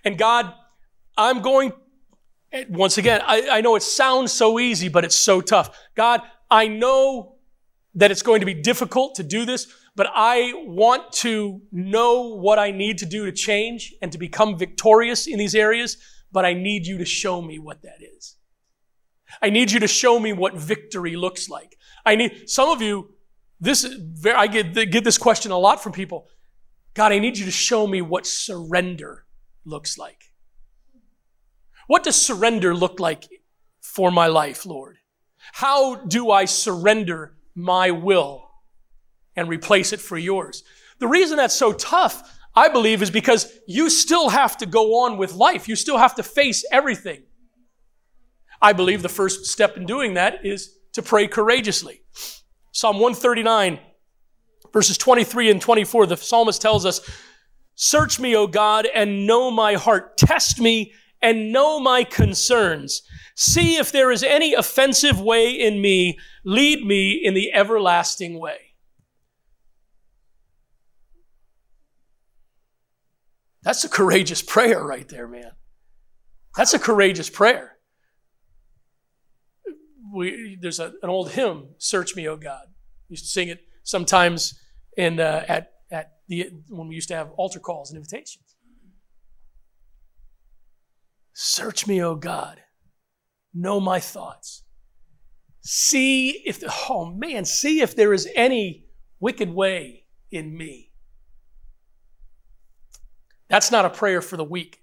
[0.04, 0.52] And God,
[1.16, 1.72] I'm going,
[2.68, 5.76] once again, I, I know it sounds so easy, but it's so tough.
[5.94, 7.36] God, I know
[7.94, 12.58] that it's going to be difficult to do this, but I want to know what
[12.58, 15.96] I need to do to change and to become victorious in these areas,
[16.30, 18.36] but I need you to show me what that is.
[19.42, 21.76] I need you to show me what victory looks like.
[22.04, 23.14] I need, some of you,
[23.60, 26.28] this, is, I get, get this question a lot from people.
[26.94, 29.25] God, I need you to show me what surrender
[29.66, 30.32] looks like.
[31.86, 33.28] What does surrender look like
[33.80, 34.98] for my life, Lord?
[35.52, 38.50] How do I surrender my will
[39.36, 40.64] and replace it for yours?
[40.98, 45.18] The reason that's so tough, I believe, is because you still have to go on
[45.18, 45.68] with life.
[45.68, 47.22] You still have to face everything.
[48.60, 52.00] I believe the first step in doing that is to pray courageously.
[52.72, 53.78] Psalm 139,
[54.72, 57.00] verses 23 and 24, the psalmist tells us,
[57.76, 60.16] Search me, O God, and know my heart.
[60.16, 63.02] Test me and know my concerns.
[63.36, 66.18] See if there is any offensive way in me.
[66.44, 68.56] Lead me in the everlasting way.
[73.62, 75.50] That's a courageous prayer right there, man.
[76.56, 77.76] That's a courageous prayer.
[80.14, 82.68] We, there's a, an old hymn, Search Me, O God.
[83.10, 84.58] We used to sing it sometimes
[84.96, 85.72] in, uh, at, at
[86.28, 88.56] the, when we used to have altar calls and invitations.
[91.32, 92.60] Search me, O God.
[93.52, 94.62] Know my thoughts.
[95.62, 98.86] See if, the oh man, see if there is any
[99.20, 100.92] wicked way in me.
[103.48, 104.82] That's not a prayer for the weak.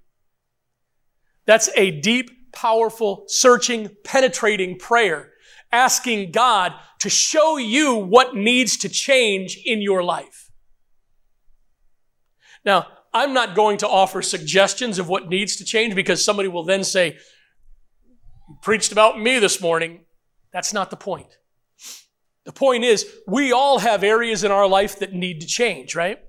[1.45, 5.33] That's a deep, powerful, searching, penetrating prayer
[5.73, 10.42] asking God to show you what needs to change in your life.
[12.65, 16.63] Now, I'm not going to offer suggestions of what needs to change because somebody will
[16.63, 17.17] then say,
[18.61, 20.01] preached about me this morning.
[20.51, 21.37] That's not the point.
[22.45, 26.19] The point is, we all have areas in our life that need to change, right?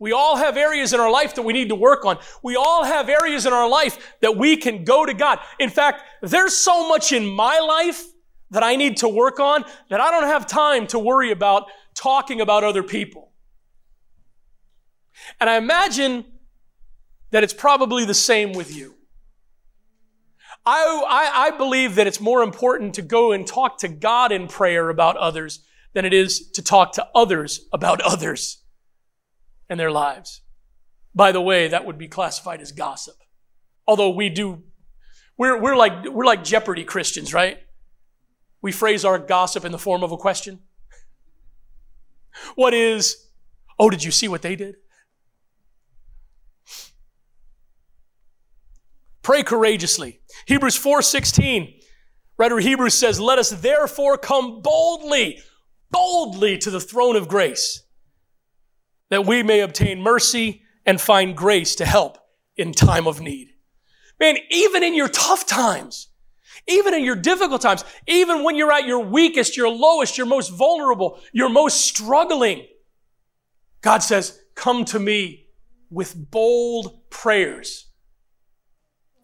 [0.00, 2.18] We all have areas in our life that we need to work on.
[2.42, 5.40] We all have areas in our life that we can go to God.
[5.58, 8.04] In fact, there's so much in my life
[8.50, 12.40] that I need to work on that I don't have time to worry about talking
[12.40, 13.27] about other people.
[15.40, 16.24] And I imagine
[17.30, 18.94] that it's probably the same with you.
[20.64, 24.48] I, I, I, believe that it's more important to go and talk to God in
[24.48, 28.62] prayer about others than it is to talk to others about others
[29.68, 30.42] and their lives.
[31.14, 33.16] By the way, that would be classified as gossip.
[33.86, 34.62] Although we do,
[35.38, 37.58] we're, we're like, we're like Jeopardy Christians, right?
[38.60, 40.60] We phrase our gossip in the form of a question.
[42.54, 43.28] What is,
[43.78, 44.76] oh, did you see what they did?
[49.28, 50.22] Pray courageously.
[50.46, 51.82] Hebrews 4:16.
[52.38, 55.38] Writer Hebrews says, "Let us therefore come boldly,
[55.90, 57.82] boldly to the throne of grace,
[59.10, 62.16] that we may obtain mercy and find grace to help
[62.56, 63.48] in time of need."
[64.18, 66.08] Man, even in your tough times,
[66.66, 70.48] even in your difficult times, even when you're at your weakest, your lowest, your most
[70.48, 72.66] vulnerable, your most struggling,
[73.82, 75.48] God says, Come to me
[75.90, 77.87] with bold prayers,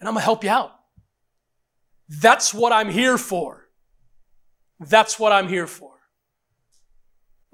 [0.05, 0.73] and I'm going to help you out.
[2.11, 3.71] That's what I'm here for.
[4.79, 5.93] That's what I'm here for.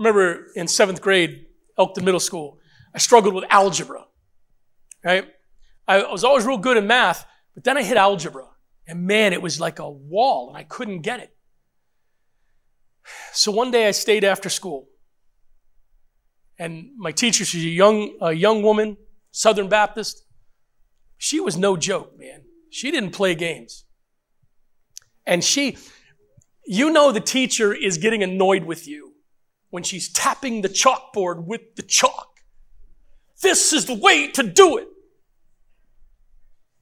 [0.00, 1.46] Remember in seventh grade,
[1.78, 2.58] Elkton Middle School,
[2.92, 4.04] I struggled with algebra,
[5.04, 5.28] right?
[5.86, 8.48] I was always real good in math, but then I hit algebra.
[8.84, 11.32] And man, it was like a wall, and I couldn't get it.
[13.32, 14.88] So one day I stayed after school.
[16.58, 18.96] And my teacher, she's a young, a young woman,
[19.30, 20.24] Southern Baptist.
[21.22, 22.44] She was no joke, man.
[22.70, 23.84] She didn't play games.
[25.26, 25.76] And she,
[26.64, 29.12] you know, the teacher is getting annoyed with you
[29.68, 32.40] when she's tapping the chalkboard with the chalk.
[33.42, 34.88] This is the way to do it.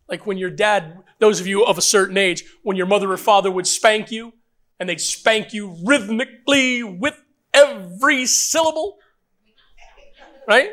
[0.09, 3.17] Like when your dad, those of you of a certain age, when your mother or
[3.17, 4.35] father would spank you,
[4.79, 7.21] and they'd spank you rhythmically with
[7.53, 8.99] every syllable.
[10.47, 10.71] Right?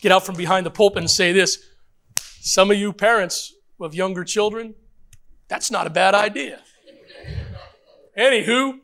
[0.00, 1.62] Get out from behind the pulpit and say this.
[2.40, 4.74] Some of you parents of younger children,
[5.48, 6.60] that's not a bad idea.
[8.18, 8.78] Anywho,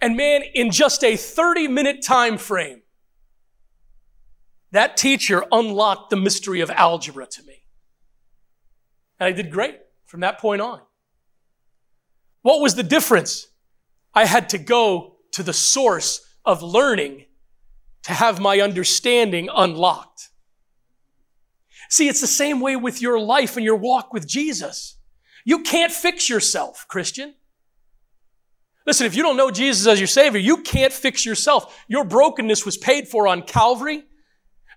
[0.00, 2.82] and man, in just a 30 minute time frame,
[4.72, 7.62] that teacher unlocked the mystery of algebra to me.
[9.18, 10.80] And I did great from that point on.
[12.42, 13.48] What was the difference?
[14.14, 17.26] I had to go to the source of learning
[18.06, 20.30] to have my understanding unlocked.
[21.90, 24.96] See, it's the same way with your life and your walk with Jesus.
[25.44, 27.34] You can't fix yourself, Christian.
[28.86, 31.84] Listen, if you don't know Jesus as your Savior, you can't fix yourself.
[31.88, 34.04] Your brokenness was paid for on Calvary.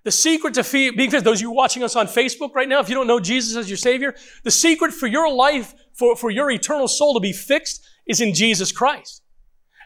[0.04, 2.90] The secret to being fixed, those of you watching us on Facebook right now, if
[2.90, 6.50] you don't know Jesus as your Savior, the secret for your life, for, for your
[6.50, 9.22] eternal soul to be fixed is in Jesus Christ.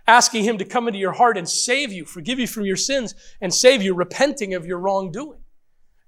[0.08, 3.16] Asking Him to come into your heart and save you, forgive you from your sins,
[3.40, 5.40] and save you, repenting of your wrongdoing.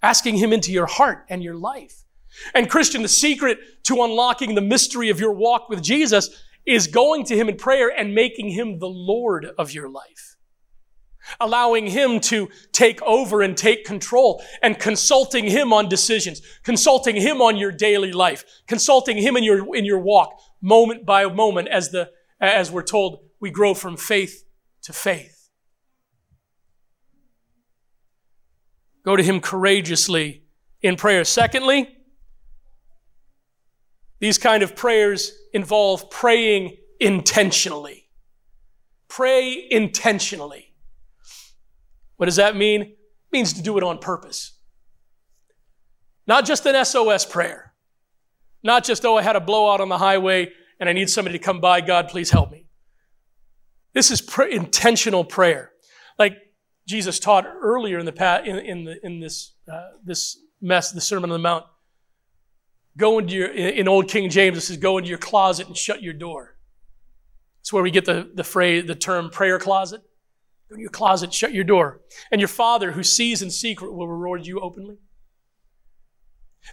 [0.01, 2.03] Asking Him into your heart and your life.
[2.53, 7.23] And Christian, the secret to unlocking the mystery of your walk with Jesus is going
[7.25, 10.35] to Him in prayer and making Him the Lord of your life
[11.39, 17.41] allowing Him to take over and take control and consulting Him on decisions, consulting Him
[17.41, 21.89] on your daily life, consulting Him in your, in your walk moment by moment as
[21.89, 22.09] the,
[22.39, 24.43] as we're told we grow from faith
[24.81, 25.51] to faith.
[29.05, 30.45] Go to Him courageously
[30.81, 31.23] in prayer.
[31.23, 31.95] Secondly,
[34.19, 38.09] these kind of prayers involve praying intentionally.
[39.09, 40.73] Pray intentionally.
[42.17, 42.81] What does that mean?
[42.81, 42.97] It
[43.31, 44.57] means to do it on purpose.
[46.25, 47.75] Not just an SOS prayer.
[48.63, 51.43] Not just, oh, I had a blowout on the highway and I need somebody to
[51.43, 51.81] come by.
[51.81, 52.64] God, please help me.
[53.95, 55.71] This is pr- intentional prayer.
[56.19, 56.37] Like
[56.87, 61.01] Jesus taught earlier in the past, in, in, the, in this, uh, this mess, the
[61.01, 61.65] Sermon on the Mount.
[62.97, 66.03] Go into your, in Old King James, it says, go into your closet and shut
[66.03, 66.57] your door.
[67.59, 70.01] That's where we get the, the phrase, the term prayer closet.
[70.69, 72.01] Go your closet, shut your door.
[72.31, 74.97] And your Father who sees in secret will reward you openly.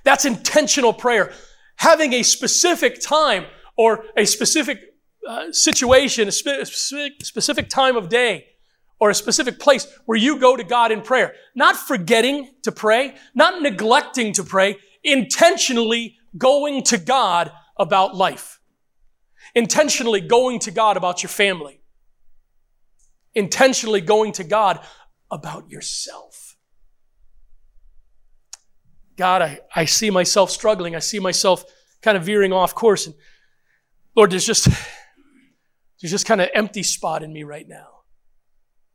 [0.05, 1.33] That's intentional prayer.
[1.77, 3.47] Having a specific time
[3.77, 4.92] or a specific
[5.29, 8.47] uh, situation, a specific, specific time of day,
[9.01, 11.35] or a specific place where you go to God in prayer.
[11.55, 18.61] Not forgetting to pray, not neglecting to pray, intentionally going to God about life.
[19.55, 21.81] Intentionally going to God about your family.
[23.35, 24.81] Intentionally going to God
[25.31, 26.57] about yourself.
[29.17, 30.95] God, I, I see myself struggling.
[30.95, 31.65] I see myself
[32.03, 33.07] kind of veering off course.
[33.07, 33.15] And
[34.15, 34.69] Lord, there's just,
[36.03, 37.87] there's just kind of empty spot in me right now.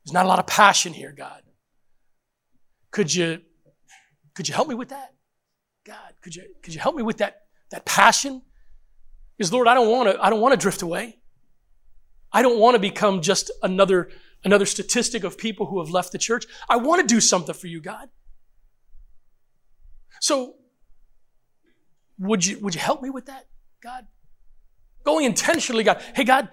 [0.05, 1.41] There's not a lot of passion here, God.
[2.91, 3.39] Could you,
[4.35, 5.13] could you help me with that?
[5.85, 8.41] God, could you, could you help me with that, that passion?
[9.37, 11.19] Because Lord, I don't want to, I don't want to drift away.
[12.33, 14.09] I don't want to become just another,
[14.43, 16.45] another statistic of people who have left the church.
[16.67, 18.09] I want to do something for you, God.
[20.19, 20.55] So,
[22.19, 23.45] would you, would you help me with that,
[23.81, 24.07] God?
[25.05, 26.01] Going intentionally, God.
[26.13, 26.49] Hey, God,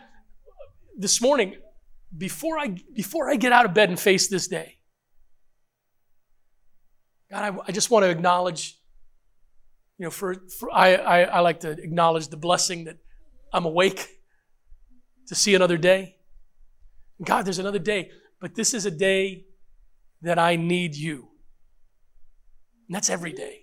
[0.97, 1.57] this morning,
[2.17, 4.79] before I, before I get out of bed and face this day,
[7.31, 8.79] God, I, I just want to acknowledge,
[9.99, 12.99] you know, for, for I, I, I like to acknowledge the blessing that
[13.53, 14.09] I'm awake
[15.29, 16.17] to see another day.
[17.25, 19.47] God, there's another day, but this is a day
[20.23, 21.29] that I need you.
[22.89, 23.63] And that's every day.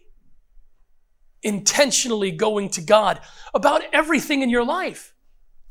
[1.44, 3.20] Intentionally going to God
[3.54, 5.14] about everything in your life,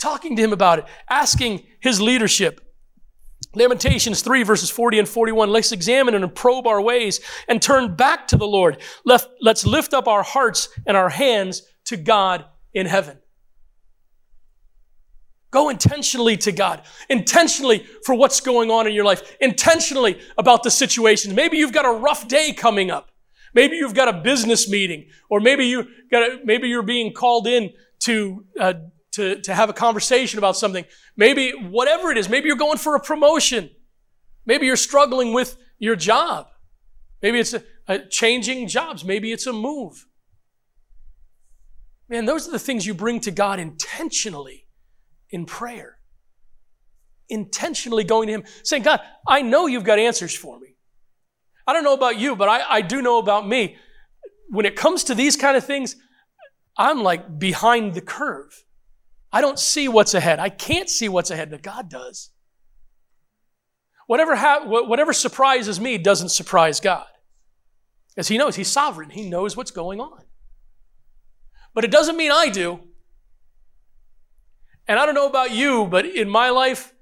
[0.01, 2.61] talking to Him about it, asking His leadership.
[3.55, 5.51] Lamentations 3, verses 40 and 41.
[5.51, 8.81] Let's examine and probe our ways and turn back to the Lord.
[9.05, 13.19] Let's lift up our hearts and our hands to God in heaven.
[15.51, 20.71] Go intentionally to God, intentionally for what's going on in your life, intentionally about the
[20.71, 21.35] situations.
[21.35, 23.11] Maybe you've got a rough day coming up.
[23.53, 27.49] Maybe you've got a business meeting, or maybe you got a, maybe you're being called
[27.49, 27.71] in
[28.01, 28.75] to uh,
[29.13, 30.85] to, to have a conversation about something.
[31.17, 33.71] Maybe whatever it is, maybe you're going for a promotion.
[34.47, 36.49] Maybe you're struggling with your job.
[37.23, 39.05] Maybe it's a, a changing jobs.
[39.05, 40.07] Maybe it's a move.
[42.09, 44.67] Man, those are the things you bring to God intentionally
[45.31, 45.99] in prayer.
[47.29, 50.77] Intentionally going to Him, saying, God, I know you've got answers for me.
[51.67, 53.77] I don't know about you, but I, I do know about me.
[54.49, 55.95] When it comes to these kind of things,
[56.77, 58.65] I'm like behind the curve.
[59.33, 60.39] I don't see what's ahead.
[60.39, 62.31] I can't see what's ahead, but God does.
[64.07, 67.07] Whatever, ha- whatever surprises me doesn't surprise God.
[68.17, 69.11] As He knows, He's sovereign.
[69.11, 70.25] He knows what's going on.
[71.75, 72.81] But it doesn't mean I do.
[74.89, 76.93] And I don't know about you, but in my life,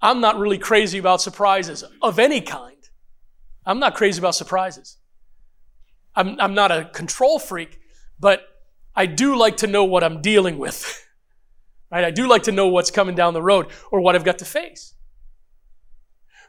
[0.00, 2.76] I'm not really crazy about surprises of any kind.
[3.66, 4.98] I'm not crazy about surprises.
[6.14, 7.80] I'm, I'm not a control freak,
[8.20, 8.42] but
[8.94, 11.00] I do like to know what I'm dealing with.
[11.94, 12.04] Right?
[12.04, 14.44] I do like to know what's coming down the road or what I've got to
[14.44, 14.94] face.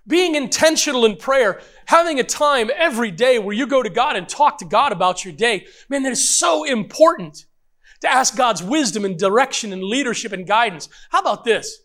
[0.07, 4.27] Being intentional in prayer, having a time every day where you go to God and
[4.27, 7.45] talk to God about your day, man, that is so important
[8.01, 10.89] to ask God's wisdom and direction and leadership and guidance.
[11.11, 11.79] How about this?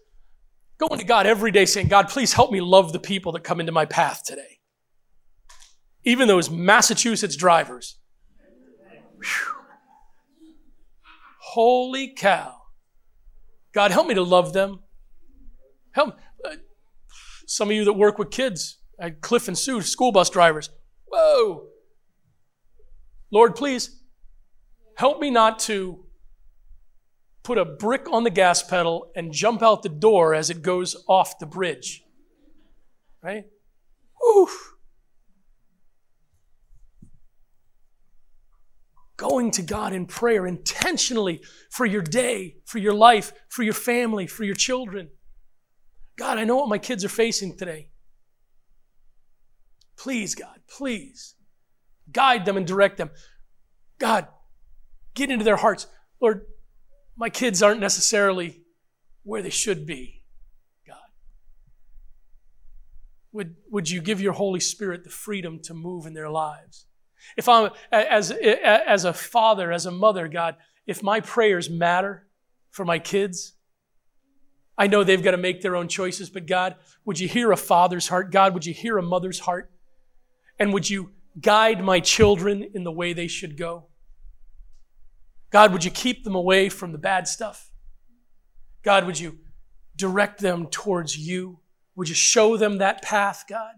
[0.79, 3.61] Going to God every day saying, God, please help me love the people that come
[3.61, 4.61] into my path today.
[6.05, 7.99] Even those Massachusetts drivers.
[9.19, 9.55] Whew.
[11.41, 12.60] Holy cow.
[13.73, 14.81] God, help me to love them.
[15.93, 16.57] Help uh,
[17.47, 20.71] some of you that work with kids at Cliff and Sue, school bus drivers.
[21.07, 21.67] Whoa.
[23.31, 24.01] Lord, please
[24.97, 26.05] help me not to
[27.43, 30.97] put a brick on the gas pedal and jump out the door as it goes
[31.09, 32.05] off the bridge.
[33.23, 33.45] Right?
[34.37, 34.75] Oof.
[39.21, 44.27] Going to God in prayer intentionally for your day, for your life, for your family,
[44.27, 45.11] for your children.
[46.17, 47.91] God, I know what my kids are facing today.
[49.99, 51.35] Please, God, please
[52.11, 53.11] guide them and direct them.
[53.99, 54.27] God,
[55.13, 55.87] get into their hearts.
[56.19, 56.47] Lord,
[57.15, 58.63] my kids aren't necessarily
[59.23, 60.23] where they should be.
[60.87, 60.97] God.
[63.33, 66.87] Would, would you give your Holy Spirit the freedom to move in their lives?
[67.37, 70.57] If I'm, as, as a father, as a mother, God,
[70.87, 72.27] if my prayers matter
[72.71, 73.55] for my kids,
[74.77, 77.57] I know they've got to make their own choices, but God, would you hear a
[77.57, 78.33] father's heart?
[78.33, 79.71] God, would you hear a mother's heart?
[80.59, 81.11] And would you
[81.41, 83.87] guide my children in the way they should go?
[85.51, 87.71] God, would you keep them away from the bad stuff?
[88.83, 89.39] God, would you
[89.97, 91.59] direct them towards you?
[91.97, 93.75] Would you show them that path, God?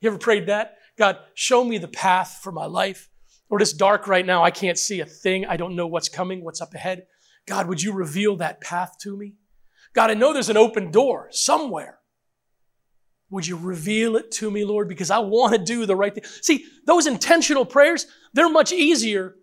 [0.00, 0.78] You ever prayed that?
[0.96, 3.10] God, show me the path for my life.
[3.50, 4.42] Lord, it's dark right now.
[4.42, 5.46] I can't see a thing.
[5.46, 7.06] I don't know what's coming, what's up ahead.
[7.46, 9.34] God, would you reveal that path to me?
[9.92, 11.98] God, I know there's an open door somewhere.
[13.30, 14.88] Would you reveal it to me, Lord?
[14.88, 16.24] Because I want to do the right thing.
[16.24, 19.36] See, those intentional prayers, they're much easier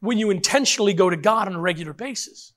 [0.00, 2.52] when you intentionally go to God on a regular basis.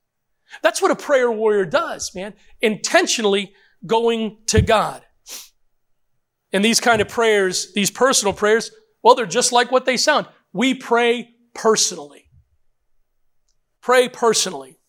[0.62, 2.34] That's what a prayer warrior does, man.
[2.62, 3.54] Intentionally
[3.86, 5.04] going to God.
[6.52, 8.72] And these kind of prayers, these personal prayers,
[9.04, 10.28] well, they're just like what they sound.
[10.52, 12.30] We pray personally.
[13.82, 14.80] Pray personally.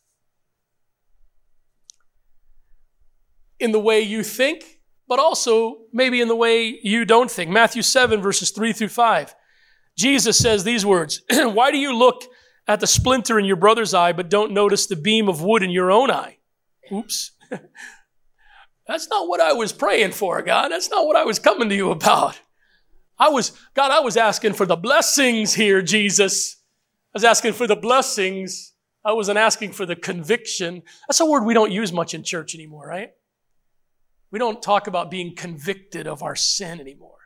[3.59, 7.51] In the way you think, but also maybe in the way you don't think.
[7.51, 9.35] Matthew 7, verses 3 through 5.
[9.99, 12.25] Jesus says these words Why do you look
[12.67, 15.71] at the splinter in your brother's eye, but don't notice the beam of wood in
[15.71, 16.39] your own eye?
[16.91, 17.33] Oops.
[18.91, 20.73] That's not what I was praying for, God.
[20.73, 22.41] That's not what I was coming to you about.
[23.21, 26.57] I was, God, I was asking for the blessings here, Jesus.
[27.15, 28.73] I was asking for the blessings.
[29.05, 30.83] I wasn't asking for the conviction.
[31.07, 33.13] That's a word we don't use much in church anymore, right?
[34.33, 37.19] We don't talk about being convicted of our sin anymore.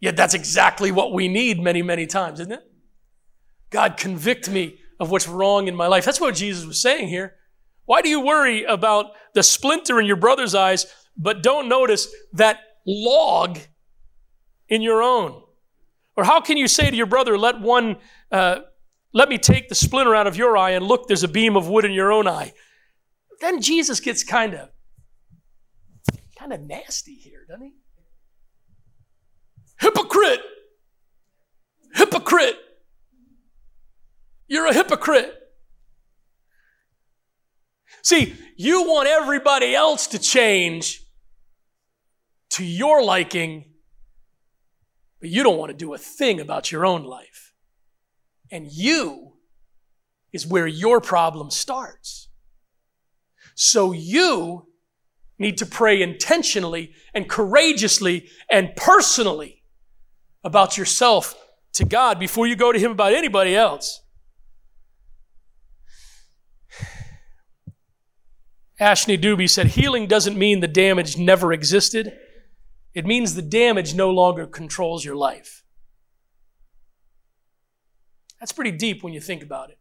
[0.00, 2.72] Yet that's exactly what we need many, many times, isn't it?
[3.70, 6.04] God, convict me of what's wrong in my life.
[6.04, 7.36] That's what Jesus was saying here.
[7.84, 12.58] Why do you worry about the splinter in your brother's eyes, but don't notice that
[12.86, 13.58] log
[14.68, 15.42] in your own?
[16.16, 17.96] Or how can you say to your brother, let one,
[18.30, 18.60] uh,
[19.12, 21.68] let me take the splinter out of your eye and look, there's a beam of
[21.68, 22.52] wood in your own eye?
[23.40, 24.68] Then Jesus gets kind of,
[26.38, 27.72] kind of nasty here, doesn't he?
[29.80, 30.40] Hypocrite!
[31.94, 32.56] Hypocrite!
[34.46, 35.41] You're a hypocrite.
[38.02, 41.02] See, you want everybody else to change
[42.50, 43.64] to your liking,
[45.20, 47.54] but you don't want to do a thing about your own life.
[48.50, 49.32] And you
[50.32, 52.28] is where your problem starts.
[53.54, 54.66] So you
[55.38, 59.62] need to pray intentionally and courageously and personally
[60.44, 61.34] about yourself
[61.74, 64.02] to God before you go to Him about anybody else.
[68.82, 72.12] Akshay Dubey said, Healing doesn't mean the damage never existed.
[72.94, 75.64] It means the damage no longer controls your life.
[78.40, 79.78] That's pretty deep when you think about it.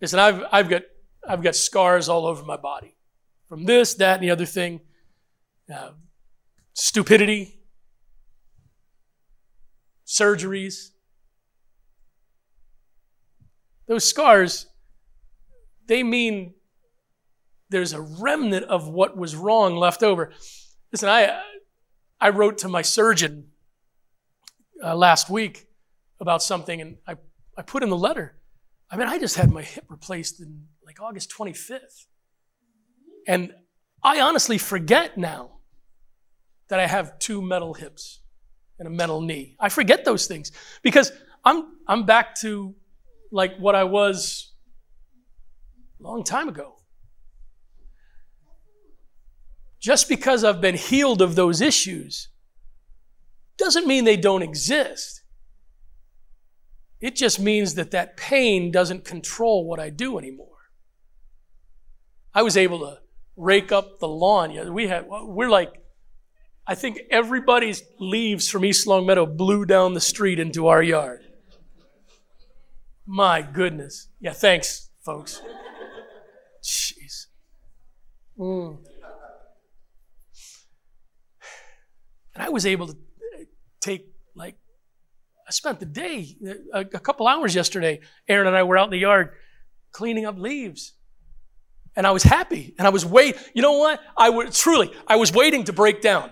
[0.00, 0.82] Listen, I've, I've, got,
[1.28, 2.96] I've got scars all over my body
[3.46, 4.80] from this, that, and the other thing.
[5.72, 5.90] Uh,
[6.72, 7.60] stupidity,
[10.06, 10.92] surgeries.
[13.86, 14.66] Those scars,
[15.86, 16.54] they mean
[17.68, 20.32] there's a remnant of what was wrong left over.
[20.92, 21.40] Listen, I,
[22.20, 23.48] I wrote to my surgeon
[24.82, 25.66] uh, last week
[26.20, 27.16] about something, and I,
[27.56, 28.36] I put in the letter.
[28.90, 32.06] I mean, I just had my hip replaced in like August 25th.
[33.26, 33.52] And
[34.02, 35.58] I honestly forget now
[36.68, 38.20] that I have two metal hips
[38.78, 39.56] and a metal knee.
[39.58, 40.52] I forget those things
[40.82, 41.10] because
[41.44, 42.74] I'm, I'm back to
[43.32, 44.52] like what I was
[45.98, 46.75] a long time ago.
[49.80, 52.28] Just because I've been healed of those issues
[53.56, 55.22] doesn't mean they don't exist.
[57.00, 60.48] It just means that that pain doesn't control what I do anymore.
[62.34, 62.98] I was able to
[63.36, 64.72] rake up the lawn.
[64.72, 65.72] We had, we're like,
[66.66, 71.20] I think everybody's leaves from East Longmeadow blew down the street into our yard.
[73.06, 74.08] My goodness.
[74.20, 75.40] Yeah, thanks, folks.
[76.64, 77.26] Jeez.
[78.38, 78.78] Mm.
[82.36, 83.44] And I was able to uh,
[83.80, 84.56] take, like,
[85.48, 88.00] I spent the day, uh, a, a couple hours yesterday.
[88.28, 89.30] Aaron and I were out in the yard
[89.90, 90.92] cleaning up leaves.
[91.96, 92.74] And I was happy.
[92.78, 93.36] And I was wait.
[93.54, 94.00] You know what?
[94.18, 96.30] I would truly, I was waiting to break down.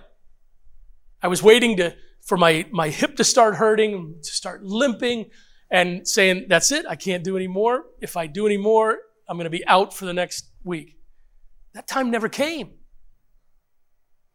[1.23, 1.95] I was waiting to,
[2.27, 5.31] for my, my hip to start hurting, to start limping,
[5.71, 7.85] and saying, that's it, I can't do any more.
[7.99, 10.99] If I do any more, I'm going to be out for the next week.
[11.73, 12.75] That time never came.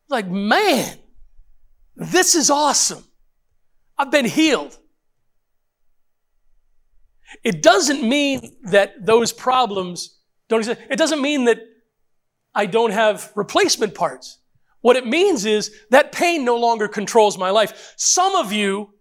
[0.09, 0.99] Like, man,
[2.01, 3.05] this is awesome.
[3.99, 4.79] I've been healed.
[7.45, 10.81] It doesn't mean that those problems don't exist.
[10.91, 11.61] It doesn't mean that
[12.55, 14.39] I don't have replacement parts.
[14.81, 17.93] What it means is that pain no longer controls my life.
[17.97, 18.95] Some of you,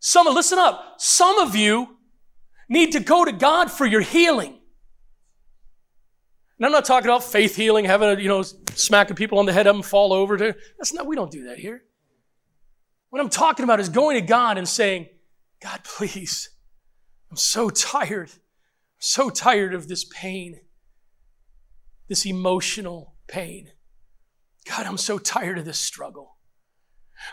[0.00, 1.96] some, listen up, some of you
[2.68, 4.58] need to go to God for your healing.
[6.58, 9.52] And I'm not talking about faith healing, having a, you know, smacking people on the
[9.52, 10.36] head, them fall over.
[10.36, 11.84] That's not, we don't do that here.
[13.10, 15.08] What I'm talking about is going to God and saying,
[15.62, 16.48] God, please,
[17.30, 18.30] I'm so tired.
[18.30, 20.60] I'm so tired of this pain,
[22.08, 23.70] this emotional pain.
[24.66, 26.36] God, I'm so tired of this struggle.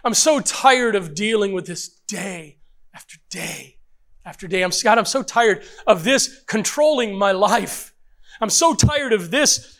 [0.04, 2.60] I'm so tired of dealing with this day
[2.94, 3.78] after day
[4.26, 4.64] after day.
[4.64, 7.94] I'm, God, I'm so tired of this controlling my life.
[8.42, 9.77] I'm so tired of this,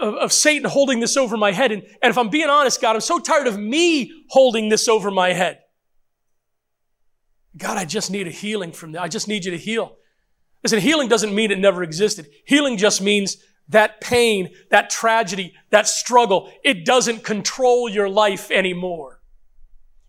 [0.00, 1.72] of, of Satan holding this over my head.
[1.72, 5.10] And, and if I'm being honest, God, I'm so tired of me holding this over
[5.10, 5.60] my head.
[7.56, 9.02] God, I just need a healing from that.
[9.02, 9.96] I just need you to heal.
[10.62, 12.28] Listen, healing doesn't mean it never existed.
[12.46, 13.36] Healing just means
[13.68, 19.20] that pain, that tragedy, that struggle, it doesn't control your life anymore.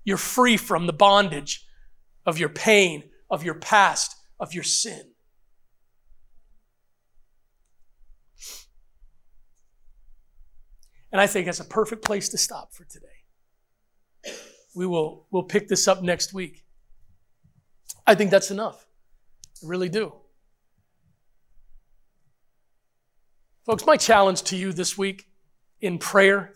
[0.03, 1.65] You're free from the bondage
[2.25, 5.11] of your pain, of your past, of your sin.
[11.15, 14.35] And I think that's a perfect place to stop for today.
[14.75, 16.65] We will we'll pick this up next week.
[18.05, 18.85] I think that's enough.
[19.63, 20.11] I really do.
[23.65, 25.29] Folks, my challenge to you this week
[25.79, 26.51] in prayer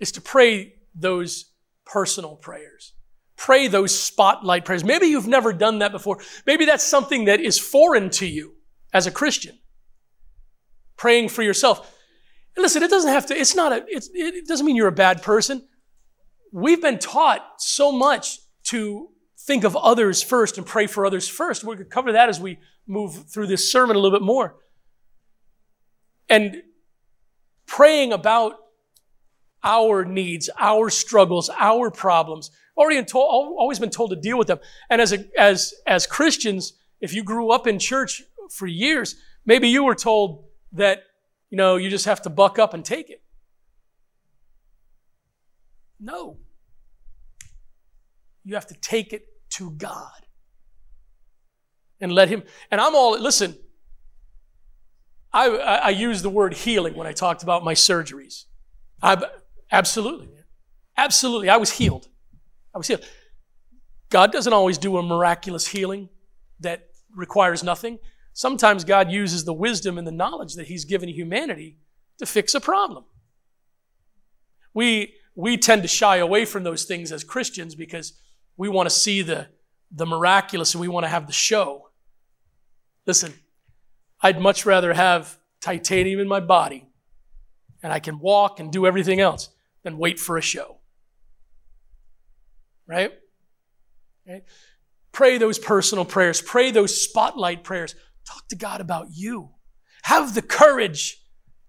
[0.00, 1.52] is to pray those
[1.84, 2.94] personal prayers.
[3.36, 4.82] Pray those spotlight prayers.
[4.82, 6.20] Maybe you've never done that before.
[6.46, 8.54] Maybe that's something that is foreign to you
[8.94, 9.58] as a Christian.
[10.96, 11.93] Praying for yourself.
[12.56, 15.22] Listen, it doesn't have to, it's not a, it's, it doesn't mean you're a bad
[15.22, 15.66] person.
[16.52, 19.08] We've been taught so much to
[19.40, 21.64] think of others first and pray for others first.
[21.64, 24.56] We're going to cover that as we move through this sermon a little bit more.
[26.28, 26.62] And
[27.66, 28.56] praying about
[29.62, 32.50] our needs, our struggles, our problems.
[32.76, 34.58] Already told, always been told to deal with them.
[34.90, 39.68] And as, a, as, as Christians, if you grew up in church for years, maybe
[39.68, 41.04] you were told that
[41.54, 43.22] you know, you just have to buck up and take it.
[46.00, 46.38] No.
[48.42, 50.26] You have to take it to God
[52.00, 52.42] and let Him.
[52.72, 53.56] And I'm all, listen,
[55.32, 58.46] I, I, I use the word healing when I talked about my surgeries.
[59.00, 59.22] I,
[59.70, 60.30] absolutely.
[60.96, 61.50] Absolutely.
[61.50, 62.08] I was healed.
[62.74, 63.04] I was healed.
[64.10, 66.08] God doesn't always do a miraculous healing
[66.58, 68.00] that requires nothing.
[68.34, 71.78] Sometimes God uses the wisdom and the knowledge that He's given humanity
[72.18, 73.04] to fix a problem.
[74.74, 78.12] We, we tend to shy away from those things as Christians because
[78.56, 79.46] we want to see the,
[79.90, 81.90] the miraculous and we want to have the show.
[83.06, 83.32] Listen,
[84.20, 86.88] I'd much rather have titanium in my body
[87.84, 89.50] and I can walk and do everything else
[89.84, 90.78] than wait for a show.
[92.86, 93.12] Right?
[94.26, 94.42] right?
[95.12, 97.94] Pray those personal prayers, pray those spotlight prayers.
[98.26, 99.50] Talk to God about you.
[100.04, 101.18] Have the courage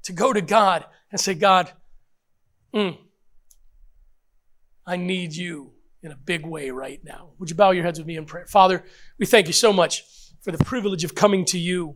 [0.04, 1.72] to go to God and say, God,
[2.74, 2.98] mm,
[4.86, 7.32] I need you in a big way right now.
[7.40, 8.46] Would you bow your heads with me in prayer?
[8.46, 8.84] Father,
[9.18, 10.04] we thank you so much
[10.42, 11.96] for the privilege of coming to you.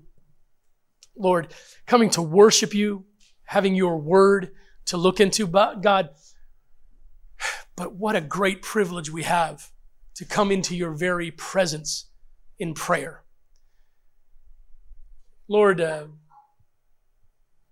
[1.16, 1.54] Lord,
[1.86, 3.06] coming to worship you,
[3.44, 4.52] having your word
[4.86, 5.46] to look into.
[5.46, 6.10] God,
[7.76, 9.72] but what a great privilege we have
[10.16, 12.06] to come into your very presence
[12.58, 13.24] in prayer.
[15.50, 16.06] Lord, uh,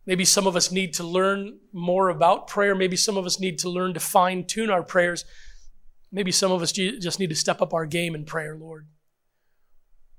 [0.08, 2.74] maybe some of us need to learn more about prayer.
[2.74, 5.24] Maybe some of us need to learn to fine tune our prayers.
[6.12, 8.88] Maybe some of us just need to step up our game in prayer, Lord.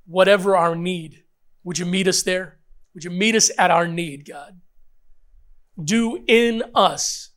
[0.06, 1.24] Whatever our need,
[1.64, 2.61] would you meet us there?
[2.94, 4.61] Would you meet us at our need, God?
[5.82, 7.32] Do in us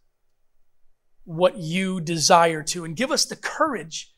[1.24, 4.14] what you desire to, and give us the courage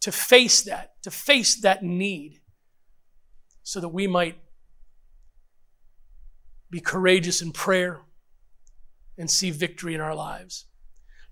[0.00, 2.40] to face that, to face that need,
[3.62, 4.38] so that we might
[6.70, 8.02] be courageous in prayer,
[9.18, 10.66] and see victory in our lives.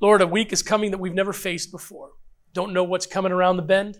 [0.00, 2.10] Lord, a week is coming that we've never faced before.
[2.52, 3.98] Don't know what's coming around the bend.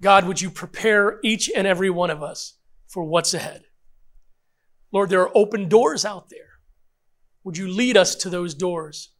[0.00, 2.58] God, would you prepare each and every one of us
[2.88, 3.64] for what's ahead?
[4.92, 6.38] Lord, there are open doors out there.
[7.44, 9.10] Would you lead us to those doors?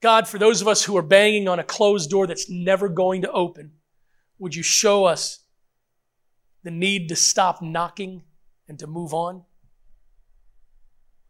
[0.00, 3.22] God, for those of us who are banging on a closed door that's never going
[3.22, 3.72] to open,
[4.38, 5.44] would you show us
[6.62, 8.22] the need to stop knocking
[8.70, 9.42] and to move on?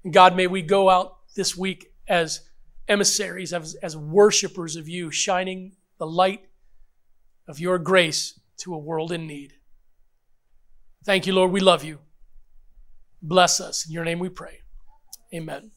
[0.09, 2.43] God, may we go out this week as
[2.87, 6.45] emissaries, as, as worshipers of you, shining the light
[7.49, 9.55] of your grace to a world in need.
[11.05, 11.51] Thank you, Lord.
[11.51, 12.01] We love you.
[13.23, 13.87] Bless us.
[13.87, 14.61] In your name we pray.
[15.35, 15.71] Amen.